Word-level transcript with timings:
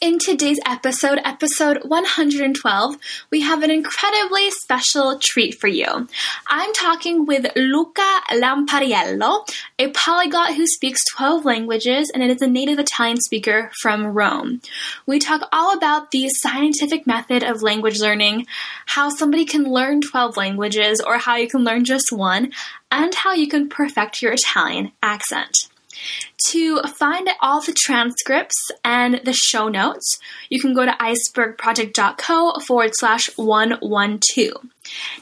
In 0.00 0.20
today's 0.20 0.60
episode, 0.64 1.18
episode 1.24 1.82
112, 1.82 2.96
we 3.32 3.40
have 3.40 3.64
an 3.64 3.70
incredibly 3.72 4.48
special 4.52 5.18
treat 5.20 5.58
for 5.60 5.66
you. 5.66 6.06
I'm 6.46 6.72
talking 6.72 7.26
with 7.26 7.50
Luca 7.56 8.20
Lampariello, 8.30 9.44
a 9.76 9.90
polyglot 9.90 10.54
who 10.54 10.68
speaks 10.68 11.02
12 11.16 11.44
languages 11.44 12.12
and 12.14 12.22
is 12.22 12.40
a 12.40 12.46
native 12.46 12.78
Italian 12.78 13.16
speaker 13.16 13.72
from 13.82 14.06
Rome. 14.06 14.60
We 15.04 15.18
talk 15.18 15.48
all 15.52 15.76
about 15.76 16.12
the 16.12 16.28
scientific 16.28 17.04
method 17.04 17.42
of 17.42 17.62
language 17.62 17.98
learning, 17.98 18.46
how 18.86 19.08
somebody 19.08 19.46
can 19.46 19.64
learn 19.64 20.00
12 20.00 20.36
languages 20.36 21.00
or 21.04 21.18
how 21.18 21.34
you 21.34 21.48
can 21.48 21.64
learn 21.64 21.84
just 21.84 22.12
one, 22.12 22.52
and 22.92 23.12
how 23.16 23.32
you 23.32 23.48
can 23.48 23.68
perfect 23.68 24.22
your 24.22 24.32
Italian 24.32 24.92
accent. 25.02 25.56
To 26.50 26.80
find 26.82 27.28
all 27.40 27.60
the 27.60 27.72
transcripts 27.72 28.70
and 28.84 29.20
the 29.24 29.32
show 29.32 29.68
notes, 29.68 30.18
you 30.48 30.60
can 30.60 30.72
go 30.72 30.84
to 30.86 30.92
icebergproject.co 30.92 32.60
forward 32.60 32.92
slash 32.94 33.28
112. 33.36 34.66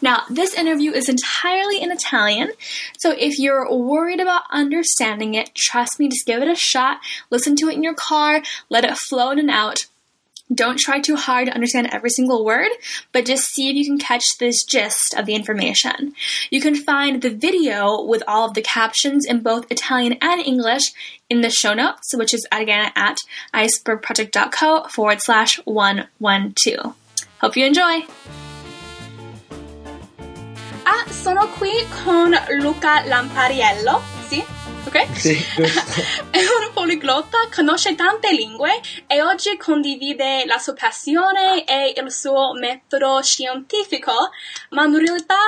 Now, 0.01 0.23
this 0.31 0.55
interview 0.55 0.93
is 0.93 1.09
entirely 1.09 1.81
in 1.81 1.91
Italian, 1.91 2.53
so 2.99 3.11
if 3.11 3.39
you're 3.39 3.73
worried 3.73 4.21
about 4.21 4.43
understanding 4.51 5.35
it, 5.35 5.55
trust 5.55 5.99
me, 5.99 6.09
just 6.09 6.27
give 6.27 6.43
it 6.43 6.49
a 6.49 6.55
shot. 6.55 6.99
Listen 7.31 7.57
to 7.57 7.69
it 7.69 7.75
in 7.75 7.83
your 7.83 7.95
car, 7.95 8.43
let 8.69 8.85
it 8.85 8.97
flow 8.97 9.31
in 9.31 9.39
and 9.39 9.51
out. 9.51 9.87
Don't 10.55 10.79
try 10.79 11.01
too 11.01 11.17
hard 11.17 11.47
to 11.47 11.55
understand 11.55 11.89
every 11.91 12.11
single 12.11 12.45
word, 12.45 12.71
but 13.11 13.27
just 13.27 13.49
see 13.49 13.69
if 13.69 13.75
you 13.75 13.85
can 13.85 13.99
catch 13.99 14.39
this 14.39 14.63
gist 14.63 15.13
of 15.15 15.27
the 15.27 15.35
information. 15.35 16.15
You 16.51 16.61
can 16.61 16.77
find 16.77 17.21
the 17.21 17.31
video 17.31 18.01
with 18.03 18.23
all 18.29 18.47
of 18.47 18.55
the 18.55 18.63
captions 18.63 19.27
in 19.27 19.41
both 19.41 19.71
Italian 19.71 20.17
and 20.23 20.41
English 20.41 20.93
in 21.29 21.41
the 21.41 21.51
show 21.51 21.75
notes, 21.75 22.15
which 22.15 22.33
is 22.33 22.47
again 22.53 22.93
at 22.95 23.19
icebergproject.co 23.53 24.85
forward 24.89 25.21
slash 25.21 25.59
112. 25.65 26.95
Hope 27.41 27.57
you 27.57 27.67
enjoy! 27.67 28.07
Ah, 30.87 31.05
sono 31.11 31.49
qui 31.59 31.73
con 32.05 32.37
Luca 32.61 33.03
Lampariello, 33.05 34.01
sì? 34.29 34.66
Ok? 34.87 35.17
Sì, 35.17 35.33
è 36.31 36.39
un 36.39 36.73
poliglotta, 36.73 37.49
conosce 37.55 37.95
tante 37.95 38.33
lingue 38.33 38.81
e 39.07 39.23
oggi 39.23 39.57
condivide 39.57 40.45
la 40.47 40.59
sua 40.59 40.75
passione 40.75 41.65
e 41.65 41.93
il 41.97 42.13
suo 42.13 42.53
metodo 42.59 43.21
scientifico, 43.23 44.13
ma 44.71 44.85
in 44.85 44.99
realtà 44.99 45.39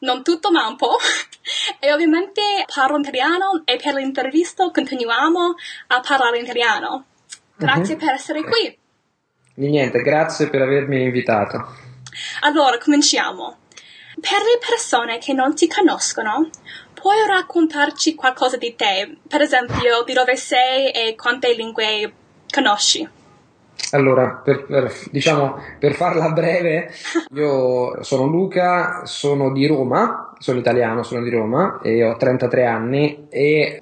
non 0.00 0.22
tutto 0.22 0.50
ma 0.50 0.66
un 0.66 0.76
po'. 0.76 0.96
e 1.80 1.92
ovviamente 1.92 2.42
parlo 2.74 2.98
italiano 2.98 3.62
e 3.64 3.76
per 3.76 3.94
l'intervista 3.94 4.70
continuiamo 4.70 5.54
a 5.88 6.00
parlare 6.00 6.38
italiano. 6.38 7.04
Grazie 7.56 7.94
uh-huh. 7.94 8.04
per 8.04 8.14
essere 8.14 8.42
qui. 8.42 8.78
Di 9.54 9.68
niente, 9.68 10.00
grazie 10.02 10.48
per 10.48 10.62
avermi 10.62 11.02
invitato. 11.02 11.86
Allora, 12.40 12.78
cominciamo. 12.78 13.56
Per 14.20 14.38
le 14.38 14.58
persone 14.66 15.18
che 15.18 15.32
non 15.32 15.54
ti 15.54 15.68
conoscono, 15.68 16.50
puoi 16.92 17.24
raccontarci 17.26 18.14
qualcosa 18.14 18.56
di 18.56 18.74
te? 18.74 19.18
Per 19.26 19.40
esempio, 19.40 20.02
di 20.04 20.12
dove 20.12 20.36
sei 20.36 20.90
e 20.90 21.14
quante 21.14 21.54
lingue 21.54 22.12
conosci? 22.52 23.08
Allora, 23.92 24.40
per, 24.44 24.66
per, 24.66 24.92
diciamo, 25.10 25.56
per 25.78 25.94
farla 25.94 26.30
breve, 26.30 26.90
io 27.34 28.02
sono 28.02 28.26
Luca, 28.26 29.02
sono 29.04 29.52
di 29.52 29.66
Roma, 29.66 30.34
sono 30.38 30.58
italiano, 30.58 31.02
sono 31.02 31.22
di 31.22 31.30
Roma 31.30 31.80
e 31.82 32.04
ho 32.04 32.16
33 32.16 32.66
anni 32.66 33.26
e 33.30 33.80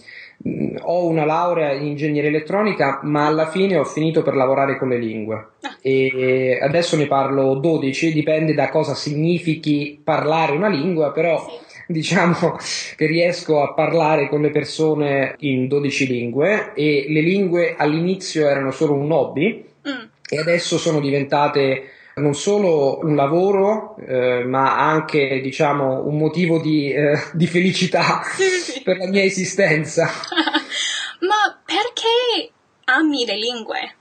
ho 0.82 1.06
una 1.06 1.24
laurea 1.24 1.72
in 1.72 1.86
ingegneria 1.86 2.28
elettronica, 2.28 3.00
ma 3.02 3.26
alla 3.26 3.48
fine 3.48 3.76
ho 3.76 3.84
finito 3.84 4.22
per 4.22 4.34
lavorare 4.34 4.78
con 4.78 4.88
le 4.88 4.98
lingue. 4.98 5.46
Ah. 5.62 5.76
E 5.80 6.58
adesso 6.60 6.96
ne 6.96 7.06
parlo 7.06 7.54
12, 7.54 8.12
dipende 8.12 8.54
da 8.54 8.68
cosa 8.68 8.94
significhi 8.94 10.00
parlare 10.02 10.52
una 10.52 10.68
lingua, 10.68 11.12
però... 11.12 11.38
Sì 11.38 11.64
diciamo 11.86 12.58
che 12.96 13.06
riesco 13.06 13.62
a 13.62 13.72
parlare 13.72 14.28
con 14.28 14.40
le 14.40 14.50
persone 14.50 15.36
in 15.38 15.68
12 15.68 16.06
lingue 16.06 16.72
e 16.74 17.06
le 17.08 17.20
lingue 17.20 17.76
all'inizio 17.76 18.48
erano 18.48 18.72
solo 18.72 18.94
un 18.94 19.10
hobby 19.12 19.64
mm. 19.88 20.04
e 20.28 20.38
adesso 20.38 20.78
sono 20.78 21.00
diventate 21.00 21.90
non 22.18 22.34
solo 22.34 23.00
un 23.02 23.14
lavoro, 23.14 23.94
eh, 23.98 24.42
ma 24.44 24.78
anche 24.78 25.40
diciamo 25.42 26.06
un 26.06 26.16
motivo 26.16 26.58
di, 26.58 26.90
eh, 26.90 27.20
di 27.34 27.46
felicità 27.46 28.22
per 28.82 28.96
la 28.96 29.06
mia 29.06 29.22
esistenza. 29.22 30.04
ma 31.20 31.60
perché 31.64 32.50
ami 32.84 33.26
le 33.26 33.36
lingue? 33.36 33.94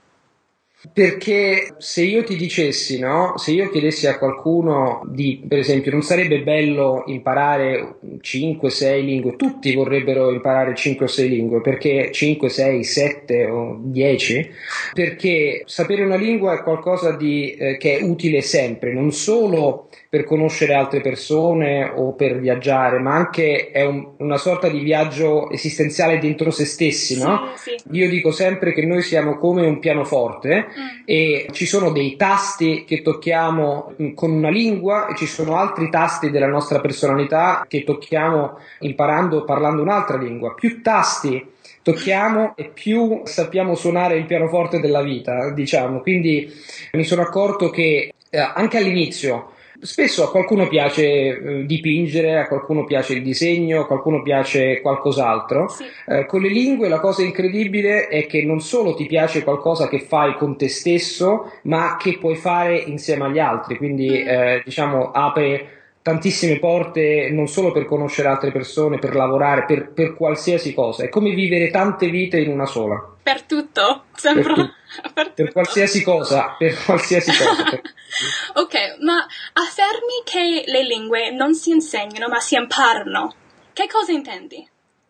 Perché 0.92 1.74
se 1.78 2.02
io 2.02 2.22
ti 2.22 2.36
dicessi, 2.36 2.98
no? 2.98 3.34
Se 3.36 3.50
io 3.50 3.70
chiedessi 3.70 4.06
a 4.06 4.18
qualcuno 4.18 5.02
di, 5.06 5.42
per 5.46 5.58
esempio, 5.58 5.90
non 5.90 6.02
sarebbe 6.02 6.42
bello 6.42 7.04
imparare 7.06 7.96
5-6 8.20 9.04
lingue, 9.04 9.36
tutti 9.36 9.74
vorrebbero 9.74 10.30
imparare 10.30 10.74
5 10.74 11.06
o 11.06 11.08
6 11.08 11.28
lingue, 11.28 11.60
perché 11.60 12.10
5, 12.12 12.48
6, 12.48 12.84
7 12.84 13.46
o 13.46 13.78
10? 13.80 14.50
Perché 14.92 15.62
sapere 15.64 16.04
una 16.04 16.16
lingua 16.16 16.54
è 16.54 16.62
qualcosa 16.62 17.12
di, 17.12 17.54
eh, 17.54 17.76
che 17.76 17.98
è 17.98 18.02
utile 18.02 18.40
sempre, 18.40 18.92
non 18.92 19.12
solo 19.12 19.88
per 20.16 20.24
conoscere 20.24 20.72
altre 20.72 21.02
persone 21.02 21.92
o 21.94 22.14
per 22.14 22.38
viaggiare, 22.38 22.98
ma 22.98 23.14
anche 23.14 23.70
è 23.70 23.84
un, 23.84 24.12
una 24.16 24.38
sorta 24.38 24.66
di 24.66 24.78
viaggio 24.78 25.50
esistenziale 25.50 26.18
dentro 26.18 26.50
se 26.50 26.64
stessi, 26.64 27.18
no? 27.18 27.50
Sì, 27.56 27.74
sì. 27.76 27.96
Io 27.98 28.08
dico 28.08 28.30
sempre 28.30 28.72
che 28.72 28.86
noi 28.86 29.02
siamo 29.02 29.36
come 29.36 29.66
un 29.66 29.78
pianoforte 29.78 30.68
mm. 30.68 31.02
e 31.04 31.48
ci 31.52 31.66
sono 31.66 31.90
dei 31.90 32.16
tasti 32.16 32.84
che 32.86 33.02
tocchiamo 33.02 33.92
con 34.14 34.30
una 34.30 34.48
lingua 34.48 35.08
e 35.08 35.16
ci 35.16 35.26
sono 35.26 35.56
altri 35.56 35.90
tasti 35.90 36.30
della 36.30 36.48
nostra 36.48 36.80
personalità 36.80 37.66
che 37.68 37.84
tocchiamo 37.84 38.58
imparando, 38.80 39.44
parlando 39.44 39.82
un'altra 39.82 40.16
lingua. 40.16 40.54
Più 40.54 40.80
tasti 40.80 41.46
tocchiamo 41.82 42.54
e 42.56 42.70
più 42.72 43.20
sappiamo 43.24 43.74
suonare 43.74 44.16
il 44.16 44.24
pianoforte 44.24 44.80
della 44.80 45.02
vita, 45.02 45.50
diciamo. 45.50 46.00
Quindi 46.00 46.50
mi 46.92 47.04
sono 47.04 47.20
accorto 47.20 47.68
che 47.68 48.14
eh, 48.30 48.38
anche 48.38 48.78
all'inizio 48.78 49.50
Spesso 49.80 50.24
a 50.24 50.30
qualcuno 50.30 50.68
piace 50.68 51.04
eh, 51.04 51.66
dipingere, 51.66 52.38
a 52.38 52.46
qualcuno 52.46 52.84
piace 52.84 53.14
il 53.14 53.22
disegno, 53.22 53.82
a 53.82 53.86
qualcuno 53.86 54.22
piace 54.22 54.80
qualcos'altro. 54.80 55.68
Sì. 55.68 55.84
Eh, 56.06 56.26
con 56.26 56.40
le 56.40 56.48
lingue 56.48 56.88
la 56.88 57.00
cosa 57.00 57.22
incredibile 57.22 58.08
è 58.08 58.26
che 58.26 58.42
non 58.42 58.60
solo 58.60 58.94
ti 58.94 59.06
piace 59.06 59.42
qualcosa 59.42 59.88
che 59.88 60.00
fai 60.00 60.34
con 60.36 60.56
te 60.56 60.68
stesso, 60.68 61.52
ma 61.62 61.96
che 61.98 62.18
puoi 62.18 62.36
fare 62.36 62.76
insieme 62.78 63.24
agli 63.24 63.38
altri. 63.38 63.76
Quindi, 63.76 64.08
mm. 64.08 64.28
eh, 64.28 64.62
diciamo, 64.64 65.10
apre 65.10 65.70
tantissime 66.06 66.60
porte 66.60 67.30
non 67.32 67.48
solo 67.48 67.72
per 67.72 67.84
conoscere 67.84 68.28
altre 68.28 68.52
persone, 68.52 69.00
per 69.00 69.16
lavorare, 69.16 69.64
per, 69.64 69.90
per, 69.90 70.14
qualsiasi 70.14 70.72
cosa. 70.72 71.02
È 71.02 71.08
come 71.08 71.34
vivere 71.34 71.68
tante 71.70 72.08
vite 72.08 72.38
in 72.38 72.50
una 72.50 72.66
sola. 72.66 73.15
Per 73.26 73.42
tutto, 73.42 74.04
sembra. 74.14 74.54
Per, 74.54 74.64
tu- 74.64 75.10
per, 75.12 75.32
per 75.32 75.52
qualsiasi 75.52 76.04
cosa, 76.04 76.54
per 76.56 76.80
qualsiasi 76.84 77.32
cosa. 77.36 77.64
ok, 78.62 78.98
ma 79.00 79.26
affermi 79.54 80.22
che 80.24 80.62
le 80.64 80.84
lingue 80.84 81.30
non 81.32 81.52
si 81.52 81.70
insegnano 81.70 82.28
ma 82.28 82.38
si 82.38 82.54
imparano. 82.54 83.34
Che 83.72 83.88
cosa 83.88 84.12
intendi? 84.12 84.64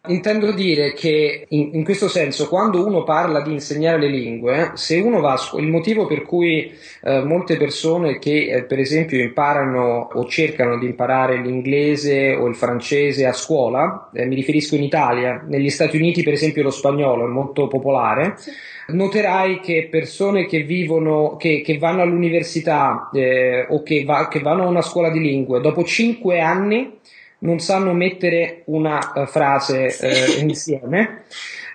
Intendo 0.08 0.52
dire 0.52 0.92
che 0.92 1.46
in, 1.48 1.70
in, 1.72 1.84
questo 1.84 2.08
senso, 2.08 2.48
quando 2.48 2.84
uno 2.86 3.02
parla 3.02 3.40
di 3.40 3.52
insegnare 3.52 3.98
le 3.98 4.08
lingue, 4.08 4.70
se 4.74 4.98
uno 4.98 5.20
va 5.20 5.32
a 5.32 5.58
il 5.58 5.68
motivo 5.68 6.06
per 6.06 6.22
cui 6.22 6.72
eh, 7.02 7.22
molte 7.22 7.56
persone 7.56 8.18
che 8.18 8.46
eh, 8.46 8.64
per 8.64 8.78
esempio 8.78 9.20
imparano 9.20 10.08
o 10.12 10.24
cercano 10.26 10.78
di 10.78 10.86
imparare 10.86 11.40
l'inglese 11.40 12.34
o 12.34 12.46
il 12.46 12.54
francese 12.54 13.26
a 13.26 13.32
scuola, 13.32 14.10
eh, 14.12 14.26
mi 14.26 14.34
riferisco 14.34 14.74
in 14.74 14.82
Italia, 14.82 15.44
negli 15.46 15.70
Stati 15.70 15.96
Uniti 15.96 16.22
per 16.22 16.32
esempio 16.32 16.62
lo 16.62 16.70
spagnolo 16.70 17.24
è 17.24 17.28
molto 17.28 17.66
popolare, 17.66 18.34
sì. 18.36 18.50
noterai 18.88 19.60
che 19.60 19.88
persone 19.90 20.46
che 20.46 20.62
vivono, 20.62 21.36
che, 21.36 21.62
che 21.62 21.78
vanno 21.78 22.02
all'università 22.02 23.10
eh, 23.12 23.66
o 23.68 23.82
che, 23.82 24.04
va, 24.04 24.28
che 24.28 24.40
vanno 24.40 24.64
a 24.64 24.68
una 24.68 24.82
scuola 24.82 25.10
di 25.10 25.20
lingue, 25.20 25.60
dopo 25.60 25.84
cinque 25.84 26.40
anni 26.40 26.98
non 27.38 27.58
sanno 27.58 27.92
mettere 27.92 28.62
una 28.66 29.12
uh, 29.14 29.26
frase 29.26 29.96
uh, 30.00 30.40
insieme 30.46 31.24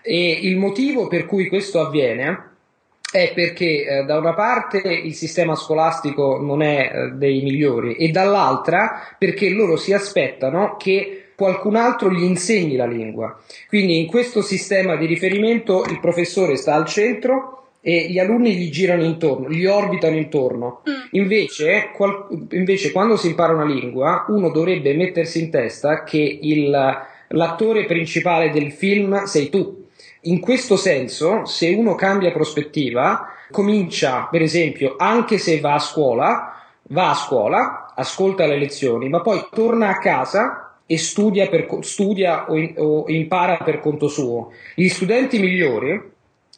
e 0.02 0.40
il 0.42 0.58
motivo 0.58 1.08
per 1.08 1.26
cui 1.26 1.48
questo 1.48 1.80
avviene 1.80 2.50
è 3.12 3.34
perché 3.34 3.86
eh, 3.86 4.04
da 4.06 4.18
una 4.18 4.34
parte 4.34 4.78
il 4.78 5.14
sistema 5.14 5.56
scolastico 5.56 6.40
non 6.40 6.62
è 6.62 6.92
eh, 6.94 7.10
dei 7.10 7.42
migliori 7.42 7.96
e 7.96 8.08
dall'altra 8.10 9.16
perché 9.18 9.50
loro 9.50 9.76
si 9.76 9.92
aspettano 9.92 10.78
che 10.78 11.26
qualcun 11.36 11.76
altro 11.76 12.10
gli 12.10 12.24
insegni 12.24 12.78
la 12.78 12.86
lingua. 12.86 13.38
Quindi 13.68 14.00
in 14.00 14.08
questo 14.08 14.42
sistema 14.42 14.96
di 14.96 15.08
riferimento 15.08 15.84
il 15.90 16.00
professore 16.00 16.56
sta 16.56 16.74
al 16.74 16.86
centro 16.86 17.71
e 17.82 18.10
gli 18.10 18.20
alunni 18.20 18.56
gli 18.56 18.70
girano 18.70 19.04
intorno, 19.04 19.50
gli 19.50 19.66
orbitano 19.66 20.16
intorno. 20.16 20.82
Mm. 20.88 20.94
Invece, 21.12 21.90
qual- 21.96 22.28
invece, 22.52 22.92
quando 22.92 23.18
si 23.18 23.28
impara 23.28 23.54
una 23.54 23.66
lingua, 23.66 24.26
uno 24.28 24.50
dovrebbe 24.50 24.94
mettersi 24.94 25.42
in 25.44 25.50
testa 25.50 26.04
che 26.04 26.40
il, 26.42 26.70
l'attore 27.28 27.86
principale 27.86 28.52
del 28.52 28.72
film 28.72 29.24
sei 29.24 29.50
tu. 29.50 29.88
In 30.26 30.40
questo 30.40 30.76
senso, 30.76 31.46
se 31.46 31.70
uno 31.70 31.96
cambia 31.96 32.32
prospettiva, 32.32 33.28
comincia, 33.50 34.28
per 34.30 34.44
esempio, 34.44 34.96
anche 34.98 35.40
se 35.40 35.60
va 35.60 35.74
a 35.74 35.80
scuola, 35.80 36.56
va 36.90 37.10
a 37.10 37.16
scuola, 37.16 37.94
ascolta 37.96 38.46
le 38.46 38.60
lezioni, 38.60 39.10
ma 39.10 39.22
poi 39.22 39.44
torna 39.52 39.90
a 39.90 39.98
casa 39.98 40.76
e 40.86 40.98
studia, 40.98 41.48
per, 41.48 41.68
studia 41.82 42.52
o, 42.52 42.58
in, 42.58 42.74
o 42.78 43.06
impara 43.08 43.58
per 43.58 43.80
conto 43.80 44.08
suo. 44.08 44.52
Gli 44.76 44.88
studenti 44.90 45.40
migliori 45.40 46.11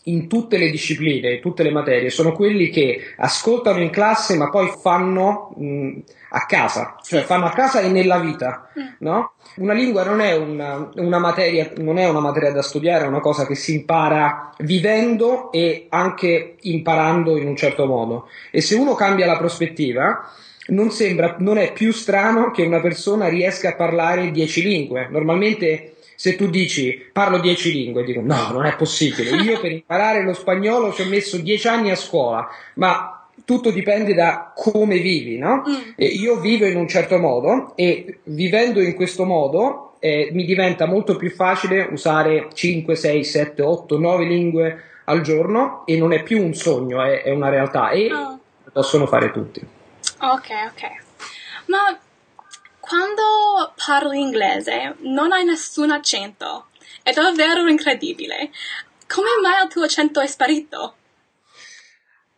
in 0.03 0.27
tutte 0.27 0.57
le 0.57 0.69
discipline, 0.69 1.35
in 1.35 1.41
tutte 1.41 1.63
le 1.63 1.71
materie, 1.71 2.09
sono 2.09 2.33
quelli 2.33 2.69
che 2.69 2.99
ascoltano 3.17 3.79
in 3.79 3.89
classe 3.89 4.35
ma 4.35 4.49
poi 4.49 4.71
fanno 4.81 5.53
mh, 5.57 5.99
a 6.35 6.45
casa, 6.45 6.97
cioè 7.03 7.21
fanno 7.21 7.45
a 7.45 7.51
casa 7.51 7.79
e 7.79 7.89
nella 7.89 8.19
vita, 8.19 8.69
mm. 8.77 8.85
no? 8.99 9.33
Una 9.57 9.73
lingua 9.73 10.03
non 10.03 10.19
è 10.19 10.35
una, 10.35 10.89
una, 10.95 11.19
materia, 11.19 11.71
non 11.77 11.97
è 11.99 12.09
una 12.09 12.19
materia 12.19 12.51
da 12.51 12.63
studiare, 12.63 13.05
è 13.05 13.07
una 13.07 13.19
cosa 13.19 13.45
che 13.45 13.55
si 13.55 13.75
impara 13.75 14.51
vivendo 14.59 15.51
e 15.51 15.85
anche 15.89 16.55
imparando 16.61 17.37
in 17.37 17.47
un 17.47 17.55
certo 17.55 17.85
modo. 17.85 18.27
E 18.49 18.61
se 18.61 18.73
uno 18.75 18.95
cambia 18.95 19.27
la 19.27 19.37
prospettiva, 19.37 20.27
non 20.67 20.89
sembra, 20.89 21.35
non 21.39 21.59
è 21.59 21.71
più 21.71 21.91
strano 21.91 22.49
che 22.49 22.63
una 22.63 22.79
persona 22.79 23.27
riesca 23.27 23.69
a 23.69 23.75
parlare 23.75 24.31
dieci 24.31 24.63
lingue. 24.63 25.07
Normalmente 25.11 25.92
se 26.15 26.35
tu 26.35 26.47
dici 26.47 27.09
parlo 27.11 27.39
dieci 27.39 27.71
lingue, 27.71 28.03
dico 28.03 28.21
no, 28.21 28.49
non 28.51 28.65
è 28.65 28.75
possibile. 28.75 29.41
Io 29.41 29.59
per 29.59 29.71
imparare 29.71 30.23
lo 30.23 30.33
spagnolo 30.33 30.93
ci 30.93 31.01
ho 31.01 31.05
messo 31.05 31.37
dieci 31.37 31.67
anni 31.67 31.91
a 31.91 31.95
scuola, 31.95 32.47
ma 32.75 33.27
tutto 33.45 33.71
dipende 33.71 34.13
da 34.13 34.51
come 34.55 34.99
vivi, 34.99 35.37
no? 35.37 35.63
Mm. 35.67 35.91
io 35.97 36.39
vivo 36.39 36.65
in 36.65 36.77
un 36.77 36.87
certo 36.87 37.17
modo 37.17 37.73
e 37.75 38.19
vivendo 38.25 38.81
in 38.81 38.95
questo 38.95 39.25
modo 39.25 39.95
eh, 39.99 40.29
mi 40.33 40.45
diventa 40.45 40.85
molto 40.85 41.15
più 41.15 41.29
facile 41.29 41.87
usare 41.91 42.49
5, 42.53 42.95
6, 42.95 43.23
7, 43.23 43.61
8, 43.61 43.97
9 43.97 44.25
lingue 44.25 44.83
al 45.05 45.21
giorno 45.21 45.85
e 45.85 45.97
non 45.97 46.13
è 46.13 46.23
più 46.23 46.43
un 46.43 46.53
sogno, 46.53 47.01
è, 47.01 47.23
è 47.23 47.31
una 47.31 47.49
realtà 47.49 47.89
e 47.89 48.11
oh. 48.11 48.39
possono 48.71 49.05
fare 49.05 49.31
tutti. 49.31 49.59
Ok, 49.59 50.49
ok. 50.71 51.03
Ma 51.67 51.97
quando 52.93 53.73
parlo 53.83 54.11
inglese 54.11 54.97
non 54.99 55.31
hai 55.31 55.43
nessun 55.43 55.89
accento. 55.89 56.67
È 57.01 57.11
davvero 57.11 57.67
incredibile. 57.67 58.51
Come 59.07 59.29
mai 59.41 59.63
il 59.63 59.69
tuo 59.71 59.83
accento 59.83 60.19
è 60.19 60.27
sparito? 60.27 60.97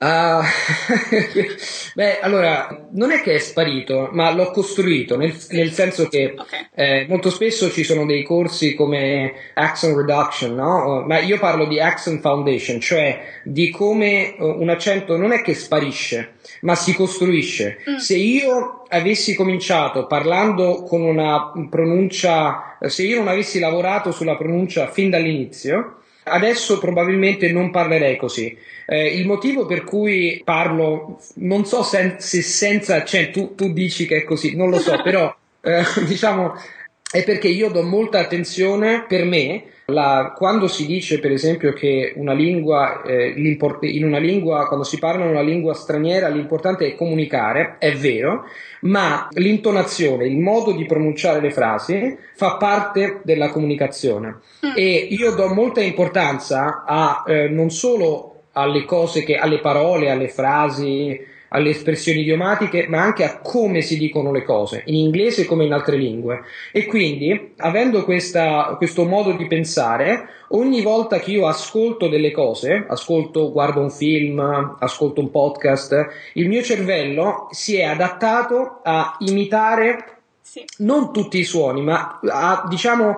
Uh, 0.05 0.43
beh, 1.95 2.19
allora, 2.19 2.87
non 2.91 3.11
è 3.11 3.21
che 3.21 3.33
è 3.33 3.37
sparito, 3.39 4.09
ma 4.11 4.31
l'ho 4.31 4.51
costruito, 4.51 5.17
nel, 5.17 5.35
nel 5.49 5.71
senso 5.71 6.07
che 6.07 6.35
okay. 6.37 6.67
eh, 6.75 7.05
molto 7.09 7.31
spesso 7.31 7.71
ci 7.71 7.83
sono 7.83 8.05
dei 8.05 8.21
corsi 8.21 8.75
come 8.75 9.33
Accent 9.55 9.97
Reduction, 9.97 10.53
no? 10.53 11.03
Ma 11.07 11.17
io 11.21 11.39
parlo 11.39 11.65
di 11.65 11.79
Accent 11.79 12.21
Foundation, 12.21 12.79
cioè 12.79 13.19
di 13.43 13.71
come 13.71 14.35
uh, 14.37 14.61
un 14.61 14.69
accento 14.69 15.17
non 15.17 15.31
è 15.31 15.41
che 15.41 15.55
sparisce, 15.55 16.35
ma 16.61 16.75
si 16.75 16.93
costruisce. 16.93 17.79
Mm. 17.89 17.95
Se 17.95 18.15
io 18.15 18.83
avessi 18.87 19.33
cominciato 19.33 20.05
parlando 20.05 20.83
con 20.83 21.01
una 21.01 21.51
pronuncia, 21.67 22.77
se 22.79 23.01
io 23.01 23.17
non 23.17 23.27
avessi 23.27 23.57
lavorato 23.57 24.11
sulla 24.11 24.37
pronuncia 24.37 24.85
fin 24.91 25.09
dall'inizio, 25.09 26.01
adesso 26.25 26.77
probabilmente 26.79 27.51
non 27.51 27.71
parlerei 27.71 28.17
così. 28.17 28.55
Eh, 28.87 29.15
il 29.15 29.25
motivo 29.25 29.65
per 29.65 29.83
cui 29.83 30.41
parlo, 30.43 31.19
non 31.35 31.65
so 31.65 31.83
se, 31.83 32.15
se 32.19 32.41
senza, 32.41 33.03
cioè 33.03 33.31
tu, 33.31 33.55
tu, 33.55 33.73
dici 33.73 34.05
che 34.05 34.17
è 34.17 34.23
così, 34.23 34.55
non 34.55 34.69
lo 34.69 34.79
so, 34.79 34.99
però 35.03 35.33
eh, 35.61 35.83
diciamo 36.05 36.53
è 37.11 37.23
perché 37.23 37.47
io 37.47 37.69
do 37.69 37.83
molta 37.83 38.19
attenzione 38.19 39.05
per 39.07 39.25
me 39.25 39.63
la, 39.85 40.33
quando 40.35 40.67
si 40.67 40.85
dice 40.85 41.19
per 41.19 41.31
esempio 41.31 41.73
che 41.73 42.13
una 42.15 42.33
lingua, 42.33 43.03
eh, 43.03 43.33
in 43.35 44.03
una 44.03 44.17
lingua, 44.17 44.67
quando 44.67 44.83
si 44.83 44.97
parla 44.97 45.25
una 45.25 45.41
lingua 45.41 45.73
straniera, 45.73 46.27
l'importante 46.27 46.87
è 46.87 46.95
comunicare, 46.95 47.75
è 47.77 47.93
vero, 47.93 48.45
ma 48.81 49.27
l'intonazione, 49.33 50.25
il 50.25 50.37
modo 50.37 50.71
di 50.71 50.85
pronunciare 50.85 51.39
le 51.39 51.51
frasi 51.51 52.17
fa 52.33 52.55
parte 52.55 53.19
della 53.23 53.49
comunicazione. 53.49 54.39
Mm. 54.65 54.71
E 54.75 55.07
io 55.11 55.31
do 55.31 55.53
molta 55.53 55.81
importanza 55.81 56.83
a 56.85 57.23
eh, 57.27 57.47
non 57.47 57.69
solo 57.69 58.31
alle 58.53 58.85
cose 58.85 59.23
che, 59.23 59.35
alle 59.35 59.59
parole, 59.59 60.09
alle 60.09 60.29
frasi, 60.29 61.33
alle 61.55 61.69
espressioni 61.69 62.19
idiomatiche, 62.19 62.85
ma 62.89 63.01
anche 63.01 63.23
a 63.23 63.39
come 63.39 63.81
si 63.81 63.97
dicono 63.97 64.31
le 64.33 64.43
cose, 64.43 64.83
in 64.87 64.95
inglese 64.95 65.45
come 65.45 65.63
in 65.63 65.71
altre 65.71 65.95
lingue. 65.95 66.41
E 66.73 66.85
quindi, 66.85 67.53
avendo 67.57 68.03
questa, 68.03 68.75
questo 68.77 69.05
modo 69.05 69.31
di 69.31 69.47
pensare, 69.47 70.27
ogni 70.49 70.81
volta 70.81 71.19
che 71.19 71.31
io 71.31 71.47
ascolto 71.47 72.09
delle 72.09 72.31
cose, 72.31 72.85
ascolto, 72.87 73.53
guardo 73.53 73.79
un 73.79 73.89
film, 73.89 74.75
ascolto 74.77 75.21
un 75.21 75.31
podcast, 75.31 76.07
il 76.33 76.49
mio 76.49 76.61
cervello 76.61 77.47
si 77.51 77.77
è 77.77 77.83
adattato 77.83 78.81
a 78.83 79.15
imitare 79.19 80.17
sì. 80.41 80.65
non 80.79 81.13
tutti 81.13 81.39
i 81.39 81.45
suoni, 81.45 81.81
ma 81.81 82.19
a, 82.21 82.65
diciamo, 82.67 83.17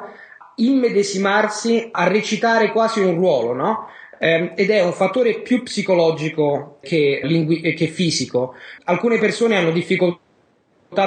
immedesimarsi, 0.57 1.89
a 1.91 2.07
recitare 2.07 2.71
quasi 2.71 2.99
un 2.99 3.15
ruolo, 3.15 3.53
no? 3.53 3.87
Eh, 4.19 4.51
ed 4.55 4.69
è 4.69 4.83
un 4.83 4.93
fattore 4.93 5.39
più 5.39 5.63
psicologico 5.63 6.77
che, 6.81 7.19
lingui- 7.23 7.73
che 7.73 7.87
fisico. 7.87 8.53
Alcune 8.85 9.17
persone 9.17 9.55
hanno 9.55 9.71
difficoltà 9.71 10.19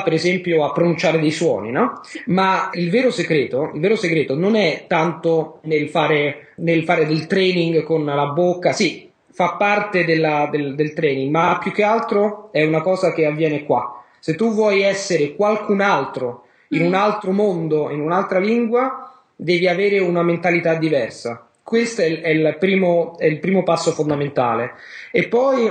per 0.03 0.12
esempio 0.12 0.65
a 0.65 0.73
pronunciare 0.73 1.19
dei 1.19 1.31
suoni, 1.31 1.71
no? 1.71 2.01
Ma 2.27 2.71
il 2.75 2.91
vero 2.91 3.11
segreto, 3.11 3.71
il 3.75 3.81
vero 3.81 3.97
segreto 3.97 4.35
non 4.35 4.55
è 4.55 4.85
tanto 4.87 5.61
nel 5.62 5.89
fare, 5.89 6.53
nel 6.57 6.85
fare 6.85 7.07
del 7.07 7.27
training 7.27 7.83
con 7.83 8.05
la 8.05 8.27
bocca, 8.27 8.73
sì, 8.73 9.11
fa 9.33 9.55
parte 9.56 10.05
della, 10.05 10.49
del, 10.51 10.75
del 10.75 10.93
training, 10.93 11.31
ma 11.31 11.59
più 11.61 11.73
che 11.73 11.83
altro 11.83 12.51
è 12.53 12.65
una 12.65 12.83
cosa 12.83 13.13
che 13.13 13.25
avviene 13.25 13.65
qua. 13.65 14.05
Se 14.19 14.35
tu 14.35 14.53
vuoi 14.53 14.83
essere 14.83 15.35
qualcun 15.35 15.81
altro 15.81 16.45
in 16.73 16.83
un 16.83 16.95
altro 16.95 17.33
mondo, 17.33 17.91
in 17.91 18.01
un'altra 18.01 18.39
lingua, 18.39 19.11
devi 19.35 19.67
avere 19.67 19.99
una 19.99 20.23
mentalità 20.23 20.75
diversa 20.75 21.50
questo 21.70 22.02
è 22.02 22.06
il, 22.06 22.19
è, 22.19 22.31
il 22.31 22.56
primo, 22.58 23.17
è 23.17 23.26
il 23.26 23.38
primo 23.38 23.62
passo 23.62 23.93
fondamentale. 23.93 24.72
E 25.12 25.28
poi 25.28 25.70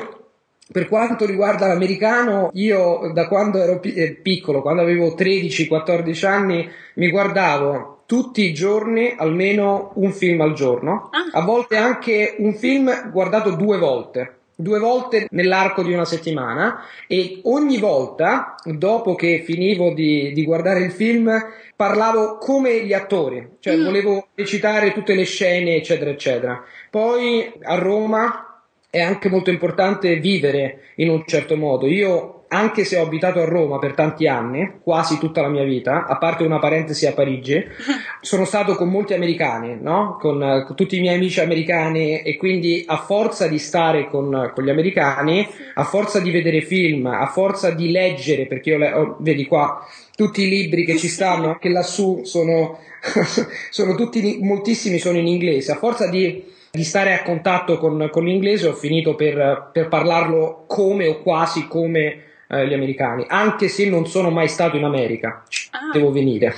per 0.72 0.88
quanto 0.88 1.26
riguarda 1.26 1.68
l'americano, 1.68 2.52
io 2.54 3.12
da 3.14 3.28
quando 3.28 3.62
ero 3.62 3.82
eh, 3.84 4.14
piccolo, 4.14 4.62
quando 4.62 4.82
avevo 4.82 5.14
13-14 5.14 6.26
anni, 6.26 6.70
mi 6.96 7.10
guardavo 7.10 8.04
tutti 8.06 8.44
i 8.44 8.54
giorni 8.54 9.14
almeno 9.18 9.92
un 9.96 10.14
film 10.14 10.40
al 10.40 10.54
giorno, 10.54 11.10
ah. 11.12 11.38
a 11.38 11.44
volte 11.44 11.76
anche 11.76 12.36
un 12.38 12.54
film 12.54 13.12
guardato 13.12 13.52
due 13.52 13.78
volte 13.78 14.39
due 14.62 14.78
volte 14.78 15.28
nell'arco 15.32 15.84
di 15.84 15.94
una 15.94 16.04
settimana 16.04 16.84
e 17.08 17.40
ogni 17.44 17.78
volta 17.78 18.56
dopo 18.66 19.16
che 19.16 19.42
finivo 19.46 19.94
di, 19.94 20.34
di 20.34 20.44
guardare 20.44 20.82
il 20.82 20.92
film 20.92 21.32
parlavo 21.78 22.38
come 22.38 22.84
gli 22.84 22.92
attori, 22.92 23.52
cioè 23.60 23.78
mm. 23.78 23.86
volevo 23.86 24.28
recitare 24.36 24.92
tutte 24.92 25.16
le 25.16 25.24
scene 25.24 25.76
eccetera 25.76 26.10
eccetera. 26.10 26.62
Poi 26.90 27.54
a 27.62 27.76
Roma 27.76 28.64
è 28.90 29.00
anche 29.00 29.30
molto 29.30 29.50
importante 29.50 30.18
vivere 30.18 30.92
in 30.96 31.10
un 31.10 31.24
certo 31.26 31.56
modo. 31.56 31.88
Io 31.88 32.39
anche 32.50 32.84
se 32.84 32.98
ho 32.98 33.04
abitato 33.04 33.40
a 33.40 33.46
Roma 33.46 33.78
per 33.78 33.94
tanti 33.94 34.28
anni, 34.28 34.80
quasi 34.82 35.20
tutta 35.20 35.42
la 35.42 35.50
mia 35.50 35.64
vita, 35.64 36.06
a 36.06 36.18
parte 36.18 36.44
una 36.44 36.58
parentesi 36.58 37.06
a 37.06 37.14
Parigi, 37.14 37.64
sono 38.22 38.44
stato 38.44 38.76
con 38.76 38.90
molti 38.90 39.14
americani, 39.14 39.78
no? 39.80 40.18
con, 40.20 40.64
con, 40.66 40.76
tutti 40.76 40.98
i 40.98 41.00
miei 41.00 41.16
amici 41.16 41.40
americani 41.40 42.22
e 42.22 42.38
quindi 42.38 42.84
a 42.88 42.98
forza 42.98 43.48
di 43.48 43.60
stare 43.60 44.08
con, 44.08 44.52
con, 44.54 44.64
gli 44.64 44.70
americani, 44.70 45.48
a 45.76 45.84
forza 45.84 46.20
di 46.20 46.32
vedere 46.32 46.62
film, 46.62 47.06
a 47.06 47.28
forza 47.28 47.70
di 47.70 47.92
leggere, 47.92 48.48
perché 48.48 48.72
io 48.72 48.78
le, 48.78 48.94
oh, 48.94 49.18
vedi 49.20 49.46
qua 49.46 49.86
tutti 50.16 50.44
i 50.44 50.50
libri 50.50 50.86
che 50.86 50.98
ci 50.98 51.08
stanno, 51.08 51.58
che 51.60 51.70
lassù 51.70 52.22
sono, 52.24 52.80
sono 53.70 53.94
tutti, 53.94 54.40
moltissimi 54.42 54.98
sono 54.98 55.18
in 55.18 55.28
inglese, 55.28 55.72
a 55.72 55.76
forza 55.76 56.08
di 56.08 56.58
di 56.72 56.84
stare 56.84 57.14
a 57.14 57.24
contatto 57.24 57.80
con, 57.80 58.10
con 58.12 58.26
l'inglese 58.26 58.68
ho 58.68 58.74
finito 58.74 59.16
per, 59.16 59.72
per 59.74 59.88
parlarlo 59.88 60.66
come 60.68 61.08
o 61.08 61.20
quasi 61.20 61.68
come 61.68 62.26
eh, 62.52 62.68
gli 62.68 62.74
americani, 62.74 63.26
anche 63.28 63.68
se 63.68 63.88
non 63.88 64.08
sono 64.08 64.32
mai 64.32 64.48
stato 64.48 64.76
in 64.76 64.84
America. 64.84 65.44
Ah. 65.72 65.92
Devo 65.92 66.12
venire. 66.12 66.48
ah. 66.48 66.50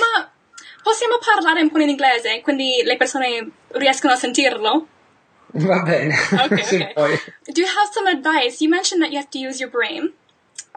Ma 0.00 0.30
possiamo 0.82 1.18
parlare 1.24 1.62
un 1.62 1.70
po' 1.70 1.78
in 1.78 1.90
inglese, 1.90 2.40
quindi 2.42 2.82
le 2.84 2.96
persone 2.96 3.50
riescono 3.68 4.12
a 4.12 4.16
sentirlo? 4.16 4.86
Va 5.52 5.82
bene. 5.82 6.14
Okay, 6.32 6.92
okay. 6.94 7.18
Do 7.46 7.60
you 7.60 7.66
have 7.66 7.90
some 7.92 8.08
advice? 8.08 8.60
You 8.60 8.68
mentioned 8.68 9.02
that 9.02 9.10
you 9.10 9.18
have 9.18 9.30
to 9.30 9.38
use 9.38 9.60
your 9.60 9.70
brain 9.70 10.12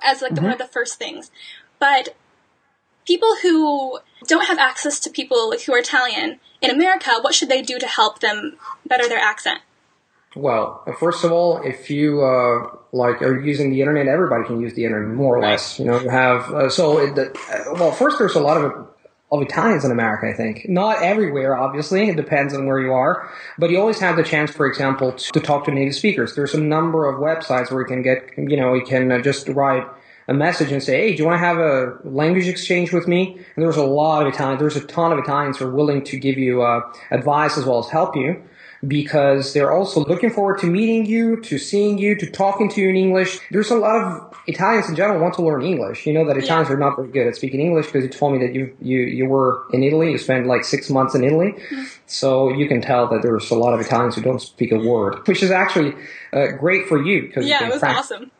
as 0.02 0.22
like 0.22 0.34
mm-hmm. 0.34 0.44
one 0.44 0.54
of 0.54 0.60
the 0.60 0.68
first 0.68 0.98
things, 0.98 1.32
but 1.80 2.16
people 3.06 3.36
who 3.42 4.00
don't 4.28 4.46
have 4.46 4.58
access 4.58 5.00
to 5.02 5.10
people 5.10 5.54
who 5.66 5.74
are 5.74 5.80
Italian 5.80 6.40
in 6.62 6.72
America, 6.72 7.12
what 7.22 7.34
should 7.34 7.50
they 7.50 7.62
do 7.62 7.78
to 7.78 7.88
help 7.88 8.20
them 8.20 8.58
better 8.86 9.08
their 9.08 9.20
accent? 9.20 9.60
Well, 10.36 10.84
first 11.00 11.24
of 11.24 11.32
all, 11.32 11.62
if 11.62 11.90
you 11.90 12.24
uh, 12.24 12.76
like 12.92 13.22
are 13.22 13.40
using 13.40 13.72
the 13.72 13.82
internet, 13.82 14.08
everybody 14.08 14.46
can 14.46 14.60
use 14.60 14.74
the 14.74 14.86
internet 14.86 15.16
more 15.16 15.38
or 15.38 15.42
less. 15.42 15.80
You 15.80 15.86
know, 15.86 16.00
you 16.00 16.10
have 16.10 16.52
uh, 16.54 16.70
so 16.70 17.00
it, 17.00 17.18
uh, 17.18 17.34
well, 17.74 17.92
first 17.92 18.18
there's 18.18 18.36
a 18.36 18.40
lot 18.40 18.64
of 18.64 18.88
of 19.34 19.42
Italians 19.42 19.84
in 19.84 19.92
America, 19.92 20.28
I 20.28 20.34
think. 20.34 20.70
Not 20.70 21.02
everywhere, 21.02 21.58
obviously. 21.58 22.08
It 22.08 22.16
depends 22.16 22.54
on 22.54 22.68
where 22.68 22.80
you 22.80 22.94
are. 22.94 23.32
But 23.58 23.72
you 23.72 23.80
always 23.80 24.00
have 24.00 24.16
the 24.16 24.24
chance, 24.24 24.52
for 24.52 24.68
example, 24.68 25.14
to, 25.14 25.32
to 25.32 25.40
talk 25.40 25.66
to 25.66 25.72
native 25.72 25.96
speakers. 25.96 26.36
There's 26.36 26.54
a 26.54 26.62
number 26.62 27.08
of 27.10 27.20
websites 27.20 27.72
where 27.72 27.82
you 27.82 27.88
can 27.88 28.04
get, 28.04 28.30
you 28.38 28.56
know, 28.56 28.76
you 28.76 28.86
can 28.86 29.12
uh, 29.12 29.22
just 29.22 29.48
write 29.50 29.88
a 30.28 30.34
message 30.34 30.72
and 30.72 30.82
say, 30.82 31.02
hey, 31.02 31.16
do 31.16 31.24
you 31.24 31.28
want 31.28 31.36
to 31.36 31.46
have 31.46 31.58
a 31.58 31.98
language 32.04 32.48
exchange 32.48 32.94
with 32.94 33.08
me? 33.08 33.34
And 33.56 33.64
there's 33.64 33.76
a 33.76 33.84
lot 33.84 34.26
of 34.26 34.34
Italians, 34.34 34.60
there's 34.60 34.78
a 34.78 34.86
ton 34.86 35.12
of 35.12 35.18
Italians 35.18 35.58
who 35.58 35.66
are 35.66 35.72
willing 35.72 36.04
to 36.06 36.18
give 36.18 36.38
you 36.38 36.62
uh, 36.62 36.82
advice 37.12 37.58
as 37.58 37.66
well 37.66 37.80
as 37.80 37.90
help 37.90 38.16
you 38.16 38.42
because 38.88 39.54
they're 39.54 39.72
also 39.72 40.04
looking 40.06 40.30
forward 40.30 40.60
to 40.60 40.68
meeting 40.68 41.06
you, 41.06 41.42
to 41.42 41.58
seeing 41.58 41.98
you, 41.98 42.16
to 42.16 42.30
talking 42.30 42.70
to 42.70 42.82
you 42.82 42.90
in 42.90 42.96
English. 42.96 43.40
There's 43.52 43.72
a 43.72 43.76
lot 43.78 43.96
of 43.96 44.34
Italians 44.48 44.90
in 44.90 44.96
general 44.96 45.22
want 45.22 45.36
to 45.36 45.42
learn 45.42 45.64
English. 45.64 46.06
You 46.06 46.14
know 46.14 46.26
that 46.28 46.38
Italians 46.38 46.70
yeah. 46.70 46.76
are 46.76 46.78
not 46.78 46.96
very 46.96 47.08
good 47.08 47.28
at 47.28 47.36
speaking 47.36 47.62
English 47.62 47.88
because 47.88 48.04
you 48.04 48.10
told 48.10 48.34
me 48.34 48.40
that 48.46 48.54
you 48.54 48.76
you 48.82 49.00
you 49.00 49.26
were 49.26 49.64
in 49.72 49.84
Italy. 49.84 50.12
You 50.12 50.18
spent 50.18 50.48
like 50.48 50.64
six 50.66 50.90
months 50.90 51.16
in 51.16 51.24
Italy, 51.24 51.54
mm-hmm. 51.54 51.84
so 52.08 52.50
you 52.54 52.68
can 52.68 52.82
tell 52.82 53.08
that 53.08 53.22
there's 53.22 53.50
a 53.52 53.56
lot 53.56 53.74
of 53.74 53.80
Italians 53.80 54.16
who 54.16 54.22
don't 54.22 54.42
speak 54.42 54.72
a 54.72 54.78
word, 54.78 55.26
which 55.28 55.42
is 55.44 55.52
actually 55.52 55.94
uh, 56.34 56.48
great 56.60 56.88
for 56.88 57.02
you 57.02 57.24
because 57.28 57.46
yeah, 57.46 57.66
it 57.66 57.70
was 57.70 57.80
practice. 57.80 58.12
awesome. 58.12 58.32